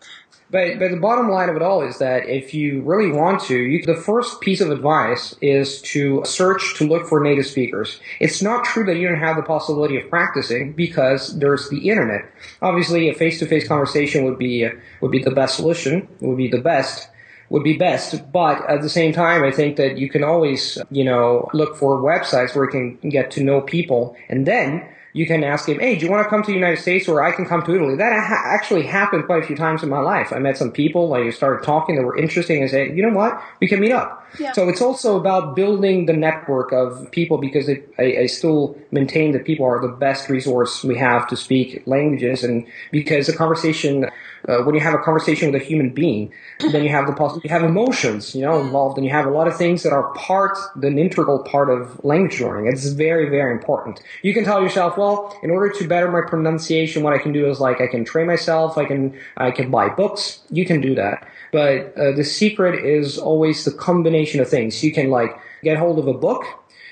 But 0.54 0.78
but 0.78 0.92
the 0.92 0.98
bottom 0.98 1.30
line 1.30 1.50
of 1.50 1.56
it 1.56 1.64
all 1.64 1.82
is 1.82 1.98
that 1.98 2.30
if 2.30 2.54
you 2.54 2.82
really 2.84 3.12
want 3.12 3.42
to, 3.46 3.58
you, 3.58 3.84
the 3.84 3.96
first 3.96 4.40
piece 4.40 4.62
of 4.62 4.70
advice 4.70 5.36
is 5.42 5.82
to 5.94 6.24
search 6.26 6.76
to 6.78 6.88
look 6.88 7.08
for 7.08 7.20
native 7.20 7.48
speakers. 7.48 8.00
It's 8.20 8.40
not 8.44 8.64
true 8.64 8.86
that 8.86 8.98
you 8.98 9.08
don't 9.08 9.18
have 9.18 9.36
the 9.36 9.42
possibility 9.42 9.98
of 9.98 10.08
practicing 10.12 10.74
because 10.74 11.40
there's 11.40 11.70
the 11.70 11.90
internet. 11.90 12.32
Obviously, 12.62 13.10
a 13.10 13.16
face-to-face 13.16 13.68
conversation 13.68 14.26
would 14.26 14.38
be 14.38 14.70
would 15.02 15.12
be 15.12 15.24
the 15.24 15.32
best 15.32 15.56
solution. 15.56 16.08
Would 16.22 16.38
be 16.38 16.48
the 16.48 16.62
best 16.62 17.10
would 17.50 17.64
be 17.64 17.78
best. 17.78 18.32
But 18.32 18.68
at 18.70 18.82
the 18.82 18.90
same 18.90 19.12
time, 19.12 19.44
I 19.44 19.52
think 19.52 19.78
that 19.78 19.98
you 19.98 20.10
can 20.10 20.24
always, 20.24 20.78
you 20.92 21.04
know, 21.04 21.50
look 21.54 21.76
for 21.76 21.98
websites 21.98 22.56
where 22.56 22.66
you 22.66 22.72
can 23.00 23.10
get 23.10 23.32
to 23.32 23.44
know 23.44 23.62
people 23.62 24.16
and 24.30 24.46
then 24.46 24.88
you 25.14 25.28
can 25.28 25.44
ask 25.44 25.70
him, 25.70 25.80
hey, 25.80 25.96
do 25.96 26.06
you 26.06 26.12
want 26.12 26.26
to 26.26 26.30
come 26.30 26.42
to 26.42 26.48
the 26.48 26.56
United 26.56 26.82
States 26.82 27.08
or 27.08 27.22
I 27.22 27.32
can 27.32 27.46
come 27.46 27.62
to 27.64 27.76
Italy? 27.76 27.96
That 27.96 28.14
ha- 28.14 28.44
actually 28.46 28.84
happened 28.84 29.26
quite 29.28 29.44
a 29.44 29.46
few 29.46 29.56
times 29.56 29.84
in 29.84 29.90
my 29.90 30.00
life. 30.00 30.34
I 30.34 30.40
met 30.40 30.58
some 30.58 30.72
people, 30.72 31.14
I 31.14 31.30
started 31.30 31.64
talking 31.64 31.96
that 31.96 32.04
were 32.04 32.18
interesting 32.18 32.62
and 32.62 32.70
said, 32.70 32.98
you 32.98 33.08
know 33.08 33.16
what, 33.16 33.40
we 33.62 33.68
can 33.68 33.80
meet 33.80 33.92
up. 33.92 34.28
Yeah. 34.40 34.52
So 34.54 34.68
it's 34.68 34.82
also 34.82 35.20
about 35.20 35.56
building 35.56 36.08
the 36.08 36.14
network 36.14 36.72
of 36.72 37.12
people 37.12 37.38
because 37.38 37.70
it, 37.70 37.88
I, 38.00 38.18
I, 38.22 38.26
still 38.26 38.76
maintain 38.90 39.32
that 39.34 39.46
people 39.46 39.68
are 39.68 39.80
the 39.80 39.88
best 39.88 40.28
resource 40.28 40.84
we 40.84 40.98
have 40.98 41.28
to 41.28 41.38
speak 41.38 41.84
languages 41.86 42.44
and 42.44 42.66
because 42.92 43.28
the 43.28 43.34
conversation 43.34 44.10
uh, 44.48 44.58
when 44.64 44.76
you 44.76 44.82
have 44.82 44.94
a 44.94 44.98
conversation 44.98 45.52
with 45.52 45.62
a 45.62 45.64
human 45.64 45.90
being, 45.90 46.32
then 46.72 46.84
you 46.84 46.90
have 46.90 47.08
the 47.08 47.14
possibility, 47.14 47.48
you 47.48 47.54
have 47.54 47.64
emotions, 47.64 48.36
you 48.36 48.42
know, 48.42 48.60
involved, 48.60 48.98
and 48.98 49.06
you 49.06 49.12
have 49.12 49.26
a 49.26 49.30
lot 49.30 49.48
of 49.48 49.56
things 49.56 49.84
that 49.84 49.94
are 49.94 50.14
part, 50.14 50.58
an 50.82 51.00
integral 51.00 51.40
part 51.40 51.70
of 51.70 52.04
language 52.04 52.42
learning. 52.42 52.72
It's 52.72 52.88
very, 52.88 53.30
very 53.30 53.54
important. 53.54 54.02
You 54.22 54.34
can 54.34 54.44
tell 54.44 54.62
yourself, 54.62 54.98
well, 54.98 55.38
in 55.44 55.52
order 55.52 55.70
to 55.74 55.88
better 55.88 56.12
my 56.12 56.22
pronunciation, 56.22 57.04
what 57.04 57.14
I 57.14 57.18
can 57.18 57.32
do 57.32 57.50
is 57.50 57.60
like 57.60 57.82
I 57.82 57.88
can 57.88 58.04
train 58.04 58.28
myself, 58.28 58.78
I 58.78 58.86
can, 58.86 59.18
I 59.38 59.52
can 59.52 59.72
buy 59.72 59.90
books. 59.90 60.42
You 60.50 60.66
can 60.66 60.82
do 60.82 60.96
that, 60.96 61.28
but 61.52 61.96
uh, 61.98 62.12
the 62.12 62.24
secret 62.24 62.84
is 62.84 63.18
always 63.18 63.66
the 63.66 63.72
combination 63.72 64.42
of 64.42 64.50
things. 64.50 64.84
You 64.84 64.92
can 64.92 65.10
like 65.10 65.38
get 65.64 65.78
hold 65.78 66.00
of 66.00 66.08
a 66.08 66.14
book 66.14 66.44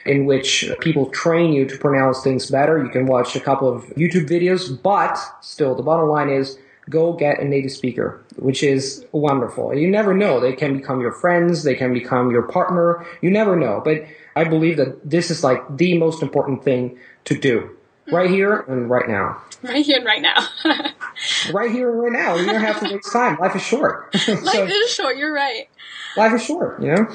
in 0.06 0.26
which 0.26 0.66
people 0.80 1.08
train 1.12 1.54
you 1.54 1.66
to 1.66 1.78
pronounce 1.78 2.24
things 2.24 2.50
better. 2.50 2.84
You 2.84 2.90
can 2.90 3.06
watch 3.06 3.36
a 3.36 3.40
couple 3.40 3.70
of 3.70 3.84
YouTube 3.96 4.28
videos, 4.28 4.82
but 4.82 5.18
still, 5.42 5.76
the 5.76 5.84
bottom 5.84 6.10
line 6.10 6.30
is 6.30 6.58
go 6.90 7.14
get 7.14 7.40
a 7.40 7.46
native 7.46 7.72
speaker, 7.72 8.24
which 8.38 8.64
is 8.64 9.06
wonderful. 9.12 9.74
You 9.76 9.90
never 9.90 10.14
know. 10.14 10.40
They 10.40 10.54
can 10.54 10.78
become 10.78 11.02
your 11.02 11.14
friends. 11.14 11.64
They 11.64 11.76
can 11.76 11.94
become 11.94 12.32
your 12.32 12.44
partner. 12.44 13.06
You 13.22 13.32
never 13.32 13.56
know. 13.56 13.82
But 13.84 14.06
I 14.36 14.44
believe 14.46 14.78
that 14.78 15.10
this 15.10 15.32
is 15.32 15.44
like 15.44 15.62
the 15.78 15.98
most 15.98 16.22
important 16.22 16.64
thing 16.64 16.98
to 17.26 17.38
do 17.38 17.78
right 18.12 18.26
mm-hmm. 18.26 18.34
here 18.34 18.60
and 18.62 18.90
right 18.90 19.08
now. 19.08 19.42
Right 19.64 19.86
here 19.86 19.98
and 19.98 20.06
right 20.06 20.22
now. 20.22 20.48
right 21.54 21.72
here 21.72 21.92
and 21.92 22.02
right 22.02 22.12
now. 22.12 22.36
You 22.36 22.48
don't 22.48 22.62
have 22.62 22.80
to 22.80 22.94
waste 22.94 23.12
time. 23.12 23.38
Life 23.40 23.56
is 23.56 23.62
short. 23.62 24.14
Life 24.28 24.70
is 24.72 24.92
short. 24.92 25.18
You're 25.18 25.34
right. 25.34 25.70
Life 26.18 26.34
is 26.34 26.44
short, 26.44 26.82
you 26.82 26.92
know? 26.92 27.08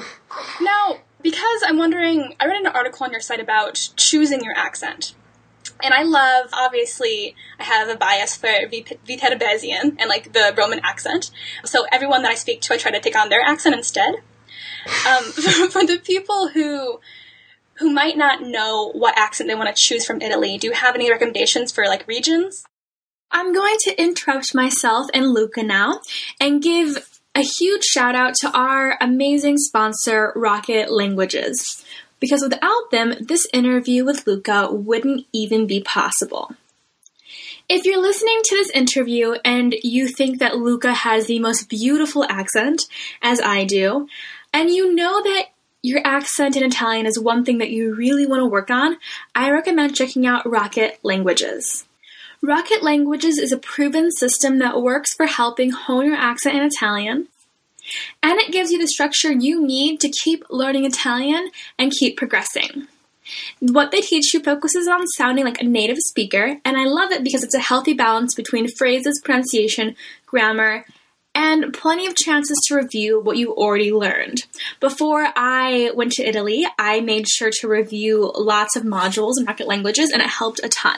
Now, 0.61 0.97
because 1.21 1.61
I'm 1.65 1.77
wondering, 1.77 2.35
I 2.39 2.47
read 2.47 2.61
an 2.61 2.67
article 2.67 3.05
on 3.05 3.11
your 3.11 3.19
site 3.19 3.39
about 3.39 3.89
choosing 3.95 4.43
your 4.43 4.55
accent. 4.55 5.13
And 5.81 5.93
I 5.93 6.03
love, 6.03 6.49
obviously, 6.53 7.35
I 7.59 7.63
have 7.63 7.89
a 7.89 7.95
bias 7.95 8.35
for 8.35 8.47
Viterbezian 8.47 9.95
and 9.99 10.07
like 10.07 10.33
the 10.33 10.53
Roman 10.57 10.79
accent. 10.83 11.31
So 11.65 11.85
everyone 11.91 12.23
that 12.23 12.31
I 12.31 12.35
speak 12.35 12.61
to, 12.61 12.73
I 12.73 12.77
try 12.77 12.91
to 12.91 12.99
take 12.99 13.15
on 13.15 13.29
their 13.29 13.41
accent 13.41 13.75
instead. 13.75 14.15
Um, 15.07 15.23
for, 15.71 15.85
the 15.85 15.99
people 16.03 16.49
who 16.49 16.99
who 17.75 17.91
might 17.91 18.17
not 18.17 18.41
know 18.41 18.91
what 18.93 19.17
accent 19.17 19.47
they 19.47 19.55
want 19.55 19.73
to 19.73 19.81
choose 19.81 20.05
from 20.05 20.21
Italy, 20.21 20.57
do 20.57 20.67
you 20.67 20.73
have 20.73 20.95
any 20.95 21.11
recommendations 21.11 21.71
for 21.71 21.85
like 21.85 22.07
regions? 22.07 22.63
I'm 23.29 23.53
going 23.53 23.75
to 23.81 24.01
interrupt 24.01 24.55
myself 24.55 25.07
and 25.13 25.31
Luca 25.31 25.61
now 25.61 25.99
and 26.39 26.61
give 26.61 27.19
a 27.35 27.41
huge 27.41 27.83
shout 27.83 28.15
out 28.15 28.33
to 28.35 28.51
our 28.57 28.97
amazing 28.99 29.57
sponsor, 29.57 30.31
Rocket 30.35 30.91
Languages 30.91 31.85
because 32.19 32.41
without 32.41 32.91
them, 32.91 33.15
this 33.19 33.47
interview 33.53 34.05
with 34.05 34.25
Luca 34.25 34.69
wouldn't 34.71 35.25
even 35.33 35.67
be 35.67 35.81
possible. 35.81 36.51
If 37.69 37.85
you're 37.85 38.01
listening 38.01 38.39
to 38.43 38.55
this 38.55 38.69
interview 38.69 39.33
and 39.43 39.75
you 39.83 40.07
think 40.07 40.39
that 40.39 40.57
Luca 40.57 40.93
has 40.93 41.27
the 41.27 41.39
most 41.39 41.69
beautiful 41.69 42.23
accent, 42.29 42.83
as 43.21 43.41
I 43.41 43.65
do, 43.65 44.07
and 44.53 44.69
you 44.69 44.95
know 44.95 45.21
that 45.21 45.47
your 45.81 46.01
accent 46.05 46.55
in 46.55 46.63
Italian 46.63 47.05
is 47.05 47.19
one 47.19 47.43
thing 47.43 47.57
that 47.57 47.69
you 47.69 47.93
really 47.93 48.25
want 48.25 48.41
to 48.41 48.45
work 48.45 48.71
on, 48.71 48.97
I 49.35 49.51
recommend 49.51 49.95
checking 49.95 50.25
out 50.25 50.49
Rocket 50.49 50.99
Languages. 51.03 51.85
Rocket 52.41 52.83
Languages 52.83 53.37
is 53.37 53.51
a 53.51 53.57
proven 53.57 54.11
system 54.11 54.59
that 54.59 54.81
works 54.81 55.13
for 55.13 55.25
helping 55.25 55.71
hone 55.71 56.05
your 56.05 56.15
accent 56.15 56.55
in 56.55 56.63
Italian, 56.63 57.27
and 58.23 58.39
it 58.39 58.51
gives 58.51 58.71
you 58.71 58.79
the 58.79 58.87
structure 58.87 59.31
you 59.31 59.65
need 59.65 59.99
to 60.01 60.09
keep 60.23 60.43
learning 60.49 60.85
Italian 60.85 61.49
and 61.77 61.91
keep 61.91 62.17
progressing. 62.17 62.87
What 63.59 63.91
they 63.91 64.01
teach 64.01 64.33
you 64.33 64.41
focuses 64.41 64.87
on 64.87 65.05
sounding 65.07 65.45
like 65.45 65.61
a 65.61 65.65
native 65.65 65.97
speaker, 65.99 66.57
and 66.63 66.77
I 66.77 66.85
love 66.85 67.11
it 67.11 67.23
because 67.23 67.43
it's 67.43 67.55
a 67.55 67.59
healthy 67.59 67.93
balance 67.93 68.33
between 68.33 68.69
phrases, 68.77 69.21
pronunciation, 69.23 69.95
grammar, 70.25 70.85
and 71.35 71.71
plenty 71.71 72.07
of 72.07 72.15
chances 72.15 72.57
to 72.65 72.75
review 72.75 73.19
what 73.19 73.37
you 73.37 73.53
already 73.53 73.91
learned. 73.91 74.45
Before 74.79 75.27
I 75.35 75.91
went 75.93 76.13
to 76.13 76.27
Italy, 76.27 76.65
I 76.79 77.01
made 77.01 77.27
sure 77.27 77.51
to 77.59 77.67
review 77.67 78.31
lots 78.35 78.75
of 78.75 78.83
modules 78.83 79.33
in 79.37 79.45
Rocket 79.45 79.67
Languages, 79.67 80.11
and 80.11 80.21
it 80.21 80.29
helped 80.29 80.61
a 80.63 80.69
ton. 80.69 80.97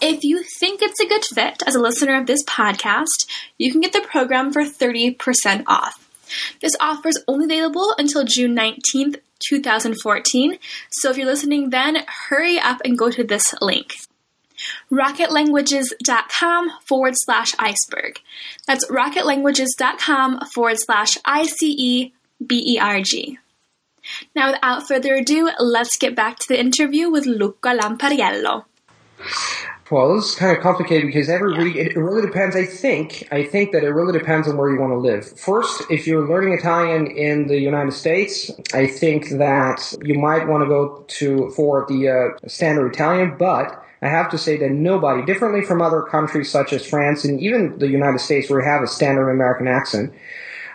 If 0.00 0.24
you 0.24 0.42
think 0.58 0.82
it's 0.82 1.00
a 1.00 1.06
good 1.06 1.24
fit 1.24 1.62
as 1.66 1.74
a 1.74 1.80
listener 1.80 2.16
of 2.16 2.26
this 2.26 2.44
podcast, 2.44 3.26
you 3.58 3.72
can 3.72 3.80
get 3.80 3.92
the 3.92 4.00
program 4.00 4.52
for 4.52 4.62
30% 4.62 5.64
off. 5.66 6.02
This 6.60 6.76
offer 6.80 7.08
is 7.08 7.22
only 7.28 7.44
available 7.44 7.94
until 7.98 8.24
June 8.24 8.56
19th, 8.56 9.20
2014, 9.48 10.58
so 10.90 11.10
if 11.10 11.16
you're 11.16 11.26
listening 11.26 11.70
then, 11.70 11.98
hurry 12.28 12.58
up 12.58 12.80
and 12.84 12.98
go 12.98 13.10
to 13.10 13.22
this 13.22 13.54
link 13.60 13.94
rocketlanguages.com 14.90 16.70
forward 16.88 17.14
slash 17.16 17.52
iceberg. 17.58 18.20
That's 18.66 18.86
rocketlanguages.com 18.86 20.40
forward 20.54 20.78
slash 20.78 21.18
I 21.24 21.44
C 21.44 21.74
E 21.78 22.12
B 22.44 22.74
E 22.74 22.78
R 22.78 23.00
G. 23.00 23.38
Now, 24.34 24.52
without 24.52 24.86
further 24.86 25.14
ado, 25.16 25.50
let's 25.58 25.96
get 25.96 26.14
back 26.14 26.38
to 26.38 26.48
the 26.48 26.60
interview 26.60 27.10
with 27.10 27.26
Luca 27.26 27.76
Lampariello. 27.76 28.64
Well, 29.90 30.16
this 30.16 30.30
is 30.30 30.34
kind 30.34 30.56
of 30.56 30.62
complicated 30.62 31.06
because 31.06 31.28
every 31.28 31.72
yeah. 31.72 31.84
it 31.84 31.96
really 31.96 32.22
depends. 32.22 32.56
I 32.56 32.64
think 32.64 33.28
I 33.30 33.44
think 33.44 33.70
that 33.70 33.84
it 33.84 33.90
really 33.90 34.18
depends 34.18 34.48
on 34.48 34.56
where 34.56 34.68
you 34.68 34.80
want 34.80 34.92
to 34.92 34.98
live. 34.98 35.38
First, 35.38 35.84
if 35.90 36.08
you're 36.08 36.26
learning 36.26 36.54
Italian 36.54 37.06
in 37.06 37.46
the 37.46 37.60
United 37.60 37.92
States, 37.92 38.50
I 38.74 38.88
think 38.88 39.28
that 39.30 39.94
you 40.02 40.18
might 40.18 40.48
want 40.48 40.64
to 40.64 40.68
go 40.68 41.04
to 41.06 41.50
for 41.50 41.86
the 41.88 42.08
uh, 42.08 42.48
standard 42.48 42.92
Italian. 42.94 43.36
But 43.38 43.80
I 44.02 44.08
have 44.08 44.28
to 44.30 44.38
say 44.38 44.56
that 44.56 44.72
nobody, 44.72 45.24
differently 45.24 45.62
from 45.62 45.80
other 45.80 46.02
countries 46.02 46.50
such 46.50 46.72
as 46.72 46.84
France 46.84 47.24
and 47.24 47.40
even 47.40 47.78
the 47.78 47.88
United 47.88 48.18
States, 48.18 48.50
where 48.50 48.60
you 48.60 48.66
have 48.66 48.82
a 48.82 48.88
standard 48.88 49.30
American 49.30 49.68
accent, 49.68 50.12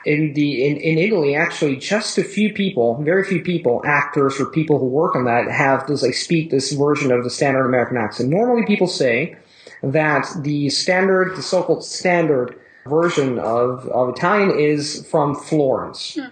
in 0.06 0.34
the 0.34 0.66
in, 0.66 0.78
in 0.78 0.98
Italy, 0.98 1.36
actually, 1.36 1.76
just 1.76 2.18
a 2.18 2.24
few 2.24 2.54
people, 2.54 3.02
very 3.04 3.24
few 3.24 3.42
people, 3.42 3.82
actors 3.86 4.40
or 4.40 4.46
people 4.46 4.80
who 4.80 4.88
work 4.88 5.16
on 5.16 5.26
that, 5.26 5.50
have 5.50 5.88
this 5.88 6.04
like 6.04 6.14
speak 6.14 6.50
this 6.50 6.72
version 6.72 7.12
of 7.12 7.24
the 7.24 7.30
standard 7.30 7.66
American 7.66 7.98
accent. 7.98 8.30
Normally, 8.30 8.66
people 8.66 8.88
say 8.88 9.36
that 9.84 10.28
the 10.42 10.70
standard, 10.70 11.36
the 11.36 11.42
so-called 11.42 11.84
standard 11.84 12.60
version 12.86 13.38
of, 13.40 13.88
of 13.88 14.10
Italian 14.10 14.52
is 14.58 15.06
from 15.08 15.36
Florence. 15.36 16.16
Hmm. 16.16 16.28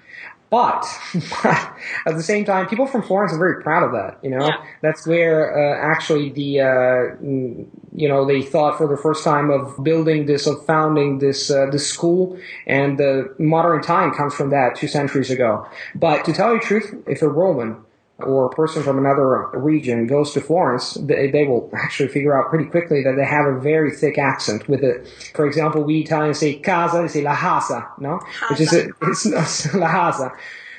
But, 0.49 0.83
at 1.43 2.15
the 2.15 2.23
same 2.23 2.43
time, 2.43 2.67
people 2.67 2.87
from 2.87 3.03
Florence 3.03 3.31
are 3.33 3.37
very 3.37 3.61
proud 3.61 3.83
of 3.83 3.91
that. 3.91 4.17
You 4.23 4.31
know, 4.31 4.47
Yeah. 4.47 4.57
that's 4.81 5.05
where 5.05 5.39
uh, 5.55 5.77
actually 5.93 6.29
the 6.31 6.61
uh, 6.61 7.01
you 7.21 8.07
know 8.07 8.25
they 8.25 8.41
thought 8.41 8.77
for 8.77 8.87
the 8.87 8.97
first 8.97 9.23
time 9.23 9.51
of 9.51 9.83
building 9.83 10.25
this, 10.25 10.47
of 10.47 10.65
founding 10.65 11.19
this 11.19 11.51
uh, 11.51 11.67
this 11.71 11.87
school, 11.87 12.37
and 12.65 12.97
the 12.97 13.33
modern 13.37 13.81
time 13.81 14.11
comes 14.13 14.33
from 14.33 14.49
that 14.49 14.75
two 14.75 14.87
centuries 14.87 15.29
ago. 15.29 15.67
But 15.95 16.25
to 16.25 16.33
tell 16.33 16.53
you 16.53 16.59
the 16.59 16.65
truth, 16.65 16.95
if 17.07 17.21
a 17.21 17.27
Roman 17.29 17.77
or 18.23 18.45
a 18.45 18.49
person 18.49 18.83
from 18.83 18.97
another 18.97 19.47
region 19.53 20.07
goes 20.07 20.33
to 20.33 20.41
Florence, 20.41 20.93
they, 20.95 21.29
they 21.31 21.45
will 21.45 21.69
actually 21.73 22.09
figure 22.09 22.37
out 22.39 22.49
pretty 22.49 22.65
quickly 22.65 23.03
that 23.03 23.15
they 23.15 23.25
have 23.25 23.45
a 23.45 23.59
very 23.59 23.91
thick 23.91 24.17
accent 24.17 24.67
with 24.67 24.83
it. 24.83 25.07
For 25.35 25.45
example, 25.45 25.83
we 25.83 26.01
Italians 26.01 26.39
say 26.39 26.55
casa, 26.59 27.01
they 27.01 27.07
say 27.07 27.21
la 27.21 27.35
casa, 27.35 27.87
no? 27.99 28.19
Which 28.49 28.59
is 28.61 28.73
a, 28.73 28.89
it's 29.09 29.25
not 29.73 29.79
la 29.79 29.89
casa. 29.91 30.33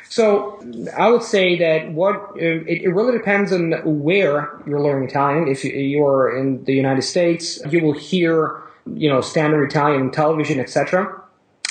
So 0.08 0.60
I 0.96 1.08
would 1.08 1.22
say 1.22 1.56
that 1.58 1.92
what 1.92 2.16
uh, 2.16 2.34
it, 2.36 2.82
it 2.82 2.88
really 2.92 3.16
depends 3.16 3.52
on 3.52 3.72
where 4.02 4.50
you're 4.66 4.80
learning 4.80 5.08
Italian. 5.08 5.46
If 5.46 5.64
you- 5.64 5.70
you're 5.72 6.36
in 6.36 6.64
the 6.64 6.72
United 6.74 7.02
States, 7.02 7.60
you 7.70 7.80
will 7.82 7.92
hear 7.92 8.60
you 8.92 9.08
know 9.08 9.20
standard 9.20 9.62
Italian 9.70 10.10
television, 10.10 10.58
etc. 10.58 11.19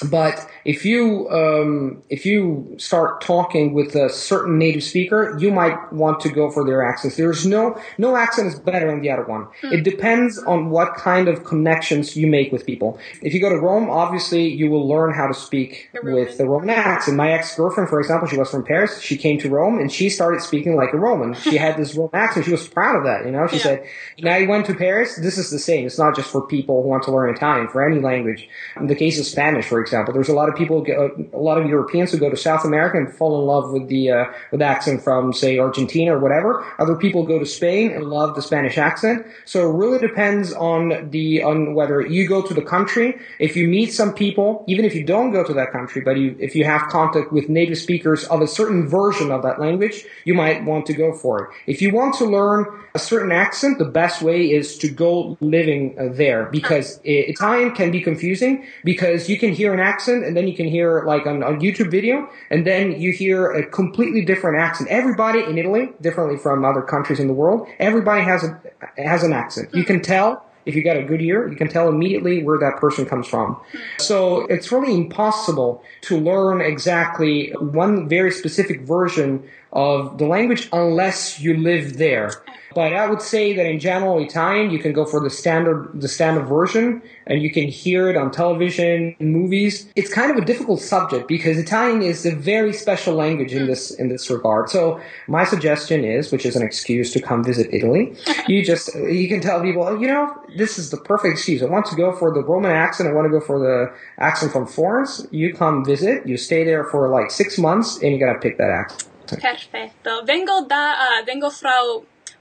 But 0.08 0.48
if 0.63 0.86
you 0.86 1.29
um, 1.29 2.01
if 2.10 2.25
you 2.25 2.75
start 2.77 3.20
talking 3.22 3.74
with 3.74 3.96
a 3.96 4.10
certain 4.10 4.58
native 4.58 4.84
speaker, 4.84 5.36
you 5.39 5.51
might 5.51 5.91
want 5.91 6.22
to 6.22 6.29
go 6.29 6.50
for 6.50 6.63
their 6.65 6.84
accents. 6.86 7.18
There's 7.18 7.46
no 7.46 7.77
no 7.98 8.15
accent 8.15 8.48
is 8.48 8.58
better 8.60 8.88
than 8.88 9.01
the 9.01 9.10
other 9.12 9.25
one. 9.25 9.48
It 9.62 9.84
depends 9.84 10.38
on 10.39 10.70
what 10.70 10.96
kind 10.96 11.27
of 11.27 11.44
connections 11.44 12.15
you 12.15 12.27
make 12.27 12.51
with 12.53 12.65
people. 12.65 12.98
If 13.22 13.34
you 13.34 13.41
go 13.41 13.50
to 13.50 13.58
Rome, 13.58 13.89
obviously 13.89 14.48
you 14.48 14.70
will 14.70 14.88
learn 14.88 15.13
how 15.13 15.27
to 15.27 15.34
speak 15.34 15.89
Roman. 15.94 16.13
with 16.13 16.38
the 16.38 16.46
Roman 16.48 16.70
accent. 16.70 17.18
My 17.18 17.32
ex 17.34 17.56
girlfriend, 17.58 17.89
for 17.89 18.00
example, 18.00 18.27
she 18.29 18.38
was 18.38 18.50
from 18.50 18.63
Paris. 18.63 19.01
She 19.01 19.18
came 19.18 19.38
to 19.39 19.50
Rome 19.50 19.79
and 19.79 19.91
she 19.91 20.10
started 20.10 20.41
speaking 20.41 20.77
like 20.77 20.94
a 20.94 20.98
Roman. 20.98 21.34
She 21.34 21.58
had 21.58 21.75
this 21.75 21.94
Roman 21.96 22.15
accent. 22.15 22.46
She 22.46 22.51
was 22.51 22.65
proud 22.68 22.96
of 22.96 23.03
that. 23.03 23.25
You 23.25 23.32
know, 23.32 23.48
she 23.48 23.58
Yeah. 23.58 23.63
said, 23.63 23.84
"Now 24.22 24.32
I 24.36 24.46
went 24.46 24.65
to 24.68 24.74
Paris. 24.75 25.15
This 25.18 25.38
is 25.38 25.50
the 25.51 25.60
same. 25.60 25.86
It's 25.86 26.00
not 26.00 26.15
just 26.15 26.32
for 26.32 26.41
people 26.48 26.82
who 26.84 26.88
want 26.88 27.03
to 27.03 27.12
learn 27.12 27.29
Italian. 27.36 27.68
For 27.68 27.86
any 27.86 28.00
language. 28.00 28.48
In 28.79 28.88
the 28.88 28.96
case 28.96 29.20
of 29.20 29.25
Spanish, 29.25 29.65
for 29.65 29.79
example, 29.82 29.88
there's 29.89 30.29
a 30.29 30.34
lot 30.34 30.50
of 30.50 30.55
people, 30.55 30.86
a 31.34 31.38
lot 31.38 31.58
of 31.58 31.67
Europeans 31.67 32.12
who 32.12 32.17
go 32.17 32.29
to 32.29 32.38
South 32.38 32.65
America 32.65 32.98
and 32.98 33.13
fall 33.13 33.39
in 33.39 33.46
love 33.46 33.72
with 33.72 33.88
the 33.88 34.12
uh, 34.12 34.25
with 34.51 34.62
accent 34.62 35.01
from, 35.03 35.34
say, 35.34 35.60
Argentina 35.60 36.15
or 36.15 36.19
whatever. 36.19 36.65
Other 36.79 36.96
people 36.96 37.25
go 37.25 37.39
to 37.39 37.46
Spain 37.46 37.91
and 37.91 38.05
love 38.05 38.36
the 38.36 38.41
Spanish 38.41 38.77
accent. 38.77 39.25
So 39.46 39.69
it 39.69 39.74
really 39.74 40.00
depends 40.00 40.53
on 40.53 41.10
the 41.12 41.43
on 41.43 41.74
whether 41.74 42.01
you 42.01 42.27
go 42.27 42.41
to 42.41 42.53
the 42.53 42.62
country. 42.62 43.17
If 43.39 43.55
you 43.55 43.67
meet 43.67 43.93
some 43.93 44.13
people, 44.13 44.63
even 44.67 44.86
if 44.86 44.96
you 44.96 45.03
don't 45.03 45.31
go 45.31 45.43
to 45.43 45.53
that 45.53 45.72
country, 45.72 46.01
but 46.01 46.17
you, 46.17 46.36
if 46.39 46.55
you 46.55 46.65
have 46.65 46.84
contact 46.89 47.31
with 47.31 47.50
native 47.50 47.77
speakers 47.77 48.24
of 48.25 48.41
a 48.41 48.48
certain 48.48 48.88
version 48.88 49.31
of 49.31 49.43
that 49.43 49.60
language, 49.60 50.05
you 50.25 50.34
might 50.34 50.63
want 50.63 50.86
to 50.88 50.93
go 50.93 51.13
for 51.13 51.43
it. 51.43 51.50
If 51.67 51.81
you 51.81 51.93
want 51.93 52.15
to 52.15 52.25
learn 52.25 52.65
a 52.96 53.00
certain 53.00 53.31
accent, 53.31 53.77
the 53.77 53.86
best 53.86 54.22
way 54.22 54.51
is 54.51 54.77
to 54.79 54.89
go 54.89 55.38
living 55.41 55.96
uh, 55.98 56.10
there 56.12 56.46
because 56.46 57.00
Italian 57.03 57.72
can 57.72 57.91
be 57.91 58.01
confusing 58.01 58.65
because 58.84 59.29
you 59.29 59.38
can 59.38 59.51
hear 59.53 59.74
an 59.74 59.79
accent 59.80 60.24
and 60.24 60.36
then 60.36 60.48
you 60.48 60.56
can 60.56 60.68
hear 60.68 61.04
like 61.06 61.26
on, 61.26 61.44
on 61.44 61.60
YouTube 61.60 61.92
video 61.92 62.30
and 62.50 62.66
then 62.66 63.00
you 63.00 63.12
hear 63.12 63.52
a 63.52 63.66
completely 63.66 64.24
different 64.24 64.60
accent. 64.60 64.90
Everybody 64.90 65.44
in 65.44 65.58
Italy, 65.58 65.90
differently 66.02 66.38
from 66.38 66.66
other 66.66 66.82
countries 66.82 67.20
in 67.20 67.28
the 67.28 67.34
world, 67.34 67.68
everybody 67.80 68.24
has 68.24 68.44
a 68.44 68.62
has 68.98 69.24
an 69.24 69.34
accent. 69.34 69.74
You 69.74 69.84
can 69.84 70.02
tell 70.02 70.46
if 70.66 70.76
you 70.76 70.84
got 70.84 70.98
a 70.98 71.04
good 71.04 71.22
ear, 71.22 71.48
you 71.48 71.56
can 71.56 71.68
tell 71.68 71.90
immediately 71.90 72.44
where 72.44 72.60
that 72.60 72.78
person 72.78 73.06
comes 73.06 73.28
from. 73.28 73.60
So 73.98 74.46
it's 74.48 74.72
really 74.72 74.94
impossible 74.94 75.84
to 76.02 76.18
learn 76.18 76.62
exactly 76.62 77.52
one 77.54 78.08
very 78.08 78.32
specific 78.32 78.82
version 78.82 79.50
of 79.72 80.18
the 80.18 80.26
language 80.26 80.70
unless 80.72 81.40
you 81.40 81.56
live 81.58 81.98
there. 81.98 82.32
But 82.76 82.94
I 82.94 83.08
would 83.08 83.22
say 83.22 83.54
that 83.54 83.66
in 83.66 83.80
general 83.80 84.20
Italian, 84.20 84.70
you 84.70 84.80
can 84.80 84.94
go 84.94 85.06
for 85.06 85.20
the 85.20 85.30
standard, 85.30 85.90
the 85.94 86.08
standard 86.08 86.46
version, 86.46 87.02
and 87.26 87.42
you 87.42 87.52
can 87.52 87.68
hear 87.68 88.10
it 88.10 88.16
on 88.16 88.32
television, 88.32 89.16
movies. 89.20 89.92
It's 89.96 90.14
kind 90.14 90.30
of 90.32 90.38
a 90.38 90.46
difficult 90.46 90.80
subject 90.80 91.28
because 91.28 91.58
Italian 91.58 92.04
is 92.04 92.26
a 92.26 92.36
very 92.36 92.74
special 92.74 93.16
language 93.16 93.54
in 93.54 93.62
hmm. 93.62 93.68
this 93.68 93.92
in 93.92 94.10
this 94.10 94.30
regard. 94.30 94.70
So 94.70 95.02
my 95.28 95.46
suggestion 95.46 96.04
is, 96.04 96.32
which 96.32 96.46
is 96.46 96.56
an 96.56 96.62
excuse 96.62 97.12
to 97.14 97.22
come 97.22 97.44
visit 97.44 97.74
Italy, 97.74 98.16
you 98.48 98.64
just 98.64 98.94
you 98.96 99.28
can 99.28 99.42
tell 99.42 99.62
people, 99.62 99.84
oh, 99.84 99.96
you 99.96 100.08
know, 100.08 100.32
this 100.56 100.78
is 100.78 100.92
the 100.92 100.98
perfect 100.98 101.34
excuse. 101.34 101.64
I 101.64 101.66
want 101.66 101.88
to 101.88 101.96
go 101.96 102.12
for 102.12 102.32
the 102.34 102.44
Roman 102.44 102.72
accent. 102.72 103.10
I 103.10 103.14
want 103.14 103.26
to 103.26 103.32
go 103.32 103.44
for 103.44 103.58
the 103.60 103.92
accent 104.20 104.52
from 104.52 104.68
Florence. 104.68 105.26
You 105.32 105.54
come 105.54 105.84
visit. 105.84 106.28
You 106.28 106.38
stay 106.38 106.63
there 106.63 106.84
for 106.84 107.10
like 107.10 107.32
six 107.32 107.58
months, 107.58 107.98
and 108.04 108.13
you 108.13 108.20
gotta 108.20 108.39
pick 108.39 108.60
that 108.60 108.70
accent. 108.70 109.10
Perfetto. 109.38 110.24
Vengo 110.24 110.62
da 110.65 111.18
ah, 111.18 111.24
vengo 111.24 111.50
fra 111.50 111.74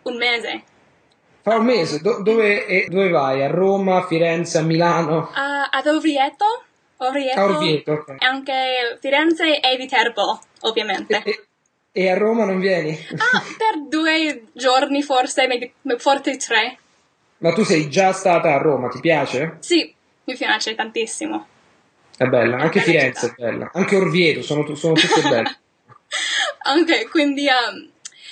un 0.02 0.16
mese. 0.16 0.62
Fra 1.42 1.56
un 1.56 1.64
mese, 1.64 2.00
do- 2.00 2.22
dove, 2.22 2.66
eh, 2.66 2.86
dove 2.88 3.08
vai? 3.08 3.42
A 3.42 3.48
Roma, 3.48 4.06
Firenze, 4.06 4.58
a 4.58 4.62
Milano? 4.62 5.30
Ah, 5.32 5.68
ad 5.70 5.86
Orvieto. 5.86 6.44
Orvieto. 6.98 7.40
A 7.40 7.44
Orvieto, 7.44 7.92
ok. 7.92 8.08
E 8.18 8.26
anche 8.26 8.98
Firenze 9.00 9.60
e 9.60 9.76
Viterbo, 9.76 10.40
ovviamente. 10.62 11.22
E, 11.24 11.46
e 11.92 12.10
a 12.10 12.16
Roma 12.18 12.44
non 12.44 12.58
vieni? 12.58 12.90
Ah, 13.16 13.42
per 13.56 13.86
due 13.88 14.44
giorni 14.52 15.02
forse, 15.02 15.72
forse 15.98 16.36
tre. 16.36 16.78
Ma 17.38 17.52
tu 17.52 17.62
sei 17.62 17.88
già 17.88 18.12
stata 18.12 18.52
a 18.52 18.58
Roma, 18.58 18.88
ti 18.88 18.98
piace? 19.00 19.58
Sì, 19.60 19.94
mi 20.24 20.36
piace 20.36 20.74
tantissimo. 20.74 21.46
È 22.16 22.24
bella, 22.26 22.56
anche 22.56 22.80
bella 22.80 22.90
Firenze 22.90 23.28
città. 23.28 23.42
è 23.46 23.50
bella, 23.50 23.70
anche 23.72 23.96
Orvieto, 23.96 24.42
sono, 24.42 24.74
sono 24.74 24.94
tutte 24.94 25.22
belle. 25.22 25.56
Ok, 26.68 27.08
quindi 27.10 27.46
um, 27.46 27.88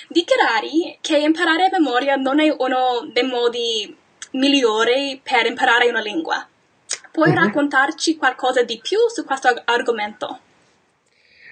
dichiarare 0.09 0.97
che 1.01 1.17
imparare 1.17 1.65
a 1.65 1.69
memoria 1.71 2.15
non 2.15 2.39
è 2.39 2.53
uno 2.55 3.09
dei 3.11 3.23
modi 3.23 3.95
migliori 4.33 5.19
per 5.23 5.47
imparare 5.47 5.89
una 5.89 6.01
lingua. 6.01 6.47
Puoi 7.11 7.29
Mhm. 7.31 7.35
raccontarci 7.35 8.15
qualcosa 8.15 8.61
di 8.61 8.79
più 8.79 8.99
su 9.11 9.25
questo 9.25 9.49
argomento? 9.65 10.39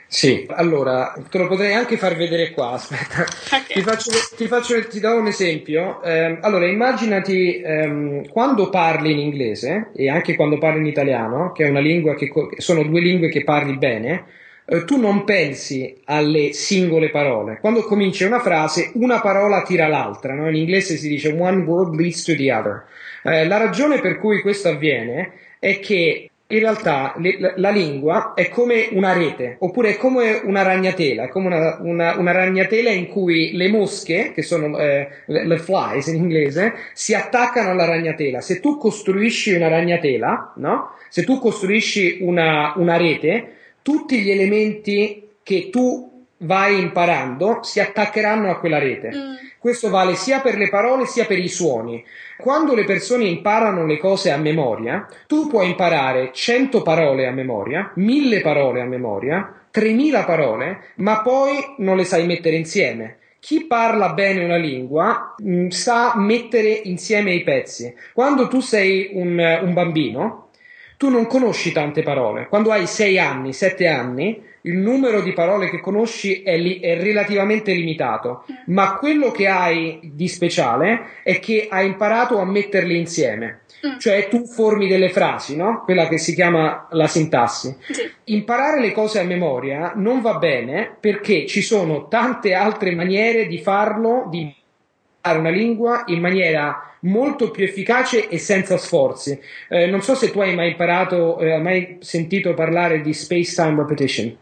Sì, 0.07 0.45
allora 0.51 1.15
te 1.31 1.37
lo 1.39 1.47
potrei 1.47 1.73
anche 1.73 1.97
far 1.97 2.15
vedere 2.15 2.51
qua. 2.51 2.73
Aspetta, 2.73 3.23
Ok. 3.23 3.73
ti, 3.73 3.81
faccio, 3.81 4.11
ti, 4.35 4.47
faccio- 4.47 4.87
ti 4.87 4.99
do 4.99 5.15
un 5.15 5.25
esempio. 5.25 6.03
Ehm, 6.03 6.37
allora, 6.41 6.67
immaginati 6.67 7.59
ehm, 7.61 8.27
quando 8.27 8.69
parli 8.69 9.11
in 9.11 9.17
inglese 9.17 9.89
e 9.95 10.07
anche 10.07 10.35
quando 10.35 10.59
parli 10.59 10.81
in 10.81 10.85
italiano, 10.85 11.51
che 11.51 11.65
è 11.65 11.69
una 11.69 11.79
lingua 11.79 12.13
che 12.13 12.31
sono 12.57 12.83
due 12.83 13.01
lingue 13.01 13.29
che 13.29 13.43
parli 13.43 13.75
bene. 13.77 14.43
Eh, 14.65 14.83
tu 14.83 14.99
non 14.99 15.23
pensi 15.23 16.01
alle 16.05 16.53
singole 16.53 17.09
parole. 17.09 17.57
Quando 17.59 17.83
cominci 17.83 18.23
una 18.23 18.39
frase, 18.39 18.91
una 18.95 19.19
parola 19.21 19.61
tira 19.63 19.87
l'altra. 19.87 20.33
no? 20.33 20.49
In 20.49 20.55
inglese 20.55 20.97
si 20.97 21.07
dice 21.07 21.35
one 21.37 21.63
word 21.63 21.95
leads 21.95 22.23
to 22.23 22.35
the 22.35 22.51
other. 22.51 22.83
Eh, 23.23 23.47
la 23.47 23.57
ragione 23.57 23.99
per 23.99 24.17
cui 24.19 24.41
questo 24.41 24.69
avviene 24.69 25.31
è 25.59 25.79
che 25.79 26.29
in 26.47 26.59
realtà 26.59 27.15
le- 27.17 27.53
la, 27.55 27.69
lingua 27.71 28.33
è 28.35 28.49
come 28.49 28.89
una 28.91 29.13
rete, 29.13 29.55
oppure 29.59 29.91
è 29.91 29.97
come 29.97 30.41
una 30.43 30.61
ragnatela, 30.61 31.23
è 31.23 31.27
come 31.27 31.47
una, 31.47 31.77
una- 31.81 32.17
una 32.19 32.31
ragnatela 32.31 32.91
in 32.91 33.07
cui 33.07 33.53
le 33.53 33.67
mosche, 33.67 34.31
che 34.31 34.43
sono 34.43 34.77
eh, 34.77 35.07
le 35.25 35.57
flies 35.57 36.05
in 36.07 36.17
inglese, 36.17 36.73
si 36.93 37.15
attaccano 37.15 37.71
alla 37.71 37.85
ragnatela. 37.85 38.41
Se 38.41 38.59
tu 38.59 38.77
costruisci 38.77 39.53
una 39.53 39.69
ragnatela, 39.69 40.53
no? 40.57 40.91
Se 41.09 41.23
tu 41.23 41.39
costruisci 41.39 42.19
una, 42.21 42.73
una 42.75 42.97
rete, 42.97 43.53
tutti 43.85 44.19
gli 44.21 44.31
elementi 44.31 45.27
che 45.43 45.69
tu 45.69 46.25
vai 46.37 46.81
imparando 46.81 47.59
si 47.61 47.79
attaccheranno 47.79 48.49
a 48.49 48.57
quella 48.57 48.79
rete. 48.79 49.11
Mm. 49.13 49.33
Questo 49.59 49.91
vale 49.91 50.15
sia 50.15 50.39
per 50.39 50.57
le 50.57 50.69
parole 50.69 51.05
sia 51.05 51.25
per 51.25 51.37
i 51.37 51.47
suoni. 51.47 52.03
Quando 52.35 52.73
le 52.73 52.83
persone 52.83 53.25
imparano 53.25 53.85
le 53.85 53.99
cose 53.99 54.31
a 54.31 54.37
memoria, 54.37 55.07
tu 55.27 55.47
puoi 55.47 55.67
imparare 55.67 56.31
100 56.33 56.81
parole 56.81 57.27
a 57.27 57.31
memoria, 57.31 57.91
1000 57.93 58.41
parole 58.41 58.81
a 58.81 58.85
memoria, 58.85 59.53
3000 59.69 60.23
parole, 60.23 60.79
ma 60.95 61.21
poi 61.21 61.75
non 61.77 61.95
le 61.95 62.05
sai 62.05 62.25
mettere 62.25 62.55
insieme. 62.55 63.17
Chi 63.39 63.65
parla 63.65 64.13
bene 64.13 64.43
una 64.43 64.57
lingua 64.57 65.35
mh, 65.37 65.67
sa 65.67 66.13
mettere 66.15 66.69
insieme 66.69 67.35
i 67.35 67.43
pezzi. 67.43 67.93
Quando 68.15 68.47
tu 68.47 68.61
sei 68.61 69.11
un, 69.13 69.37
un 69.61 69.73
bambino, 69.73 70.44
tu 70.97 71.09
non 71.09 71.27
conosci 71.27 71.71
tante 71.71 72.01
parole. 72.01 72.47
Quando 72.47 72.71
hai 72.71 72.87
6 72.87 73.19
anni, 73.19 73.53
7 73.53 73.87
anni, 73.87 74.41
il 74.61 74.77
numero 74.77 75.21
di 75.21 75.33
parole 75.33 75.69
che 75.69 75.79
conosci 75.79 76.41
è, 76.41 76.57
li- 76.57 76.79
è 76.79 76.99
relativamente 76.99 77.71
limitato, 77.73 78.45
ma 78.67 78.95
quello 78.95 79.31
che 79.31 79.47
hai 79.47 79.99
di 80.01 80.27
speciale 80.27 81.21
è 81.23 81.39
che 81.39 81.67
hai 81.69 81.85
imparato 81.85 82.39
a 82.39 82.45
metterle 82.45 82.95
insieme. 82.95 83.61
Mm. 83.85 83.99
Cioè 83.99 84.27
tu 84.27 84.45
formi 84.45 84.87
delle 84.87 85.09
frasi, 85.09 85.55
no? 85.55 85.83
Quella 85.83 86.07
che 86.07 86.17
si 86.17 86.33
chiama 86.33 86.87
la 86.91 87.07
sintassi. 87.07 87.75
Sì. 87.91 88.09
Imparare 88.25 88.79
le 88.79 88.91
cose 88.91 89.19
a 89.19 89.23
memoria 89.23 89.93
non 89.95 90.21
va 90.21 90.35
bene 90.37 90.95
perché 90.99 91.45
ci 91.45 91.61
sono 91.61 92.07
tante 92.07 92.53
altre 92.53 92.95
maniere 92.95 93.45
di 93.45 93.59
farlo, 93.59 94.27
di 94.29 94.51
imparare 95.25 95.39
una 95.39 95.49
lingua 95.49 96.03
in 96.07 96.19
maniera 96.19 96.91
molto 97.01 97.49
più 97.49 97.63
efficace 97.63 98.29
e 98.29 98.37
senza 98.37 98.77
sforzi. 98.77 99.39
Eh, 99.69 99.87
non 99.87 100.01
so 100.01 100.13
se 100.15 100.31
tu 100.31 100.39
hai 100.39 100.55
mai 100.55 100.71
imparato, 100.71 101.39
eh, 101.39 101.57
mai 101.57 101.97
sentito 101.99 102.53
parlare 102.53 103.01
di 103.01 103.13
space 103.13 103.53
time 103.55 103.75
repetition. 103.77 104.37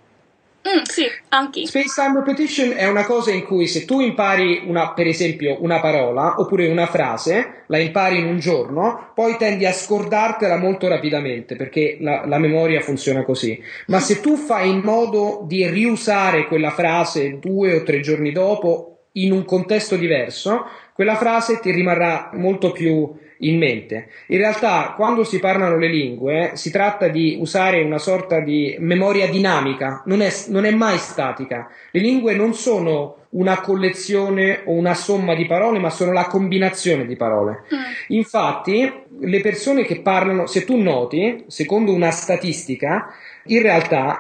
Mm, 0.66 0.84
sì, 0.84 1.04
anche. 1.30 1.66
Space 1.66 1.94
time 1.94 2.20
repetition 2.20 2.72
è 2.72 2.88
una 2.88 3.04
cosa 3.04 3.32
in 3.32 3.44
cui 3.44 3.68
se 3.68 3.84
tu 3.84 4.00
impari 4.00 4.64
una, 4.66 4.94
per 4.94 5.08
esempio 5.08 5.58
una 5.60 5.82
parola 5.82 6.36
oppure 6.38 6.70
una 6.70 6.86
frase, 6.86 7.64
la 7.68 7.80
impari 7.80 8.20
in 8.20 8.28
un 8.28 8.40
giorno, 8.40 9.12
poi 9.14 9.36
tendi 9.36 9.66
a 9.66 9.74
scordartela 9.74 10.56
molto 10.56 10.88
rapidamente 10.88 11.58
perché 11.58 11.98
la, 12.00 12.24
la 12.26 12.38
memoria 12.38 12.80
funziona 12.80 13.24
così. 13.24 13.62
Ma 13.88 14.00
se 14.00 14.22
tu 14.22 14.38
fai 14.38 14.70
in 14.70 14.80
modo 14.80 15.44
di 15.46 15.68
riusare 15.68 16.48
quella 16.48 16.72
frase 16.72 17.40
due 17.40 17.76
o 17.76 17.84
tre 17.84 18.00
giorni 18.00 18.32
dopo 18.32 18.93
in 19.14 19.32
un 19.32 19.46
contesto 19.46 19.96
diverso, 19.96 20.66
quella 20.94 21.16
frase 21.16 21.60
ti 21.60 21.72
rimarrà 21.72 22.30
molto 22.34 22.72
più 22.72 23.12
in 23.40 23.58
mente. 23.58 24.10
In 24.28 24.38
realtà, 24.38 24.94
quando 24.96 25.24
si 25.24 25.40
parlano 25.40 25.78
le 25.78 25.88
lingue, 25.88 26.52
si 26.54 26.72
tratta 26.72 27.08
di 27.08 27.38
usare 27.40 27.82
una 27.82 27.98
sorta 27.98 28.40
di 28.40 28.76
memoria 28.80 29.30
dinamica, 29.30 30.04
non 30.06 30.22
è, 30.22 30.32
non 30.48 30.66
è 30.66 30.72
mai 30.72 30.98
statica. 30.98 31.70
Le 31.92 32.00
lingue 32.00 32.36
non 32.36 32.54
sono 32.54 33.18
una 33.32 33.60
collezione 33.60 34.62
o 34.66 34.74
una 34.74 34.94
somma 34.94 35.36
di 35.36 35.46
parole, 35.46 35.80
ma 35.80 35.90
sono 35.90 36.12
la 36.12 36.28
combinazione 36.28 37.06
di 37.06 37.16
parole. 37.16 37.64
Mm. 37.74 38.16
Infatti, 38.16 38.92
le 39.20 39.42
persone 39.42 39.84
che 39.84 40.02
parlano, 40.02 40.46
se 40.46 40.64
tu 40.64 40.78
noti, 40.78 41.44
secondo 41.48 41.94
una 41.94 42.12
statistica, 42.12 43.14
in 43.46 43.62
realtà 43.62 44.20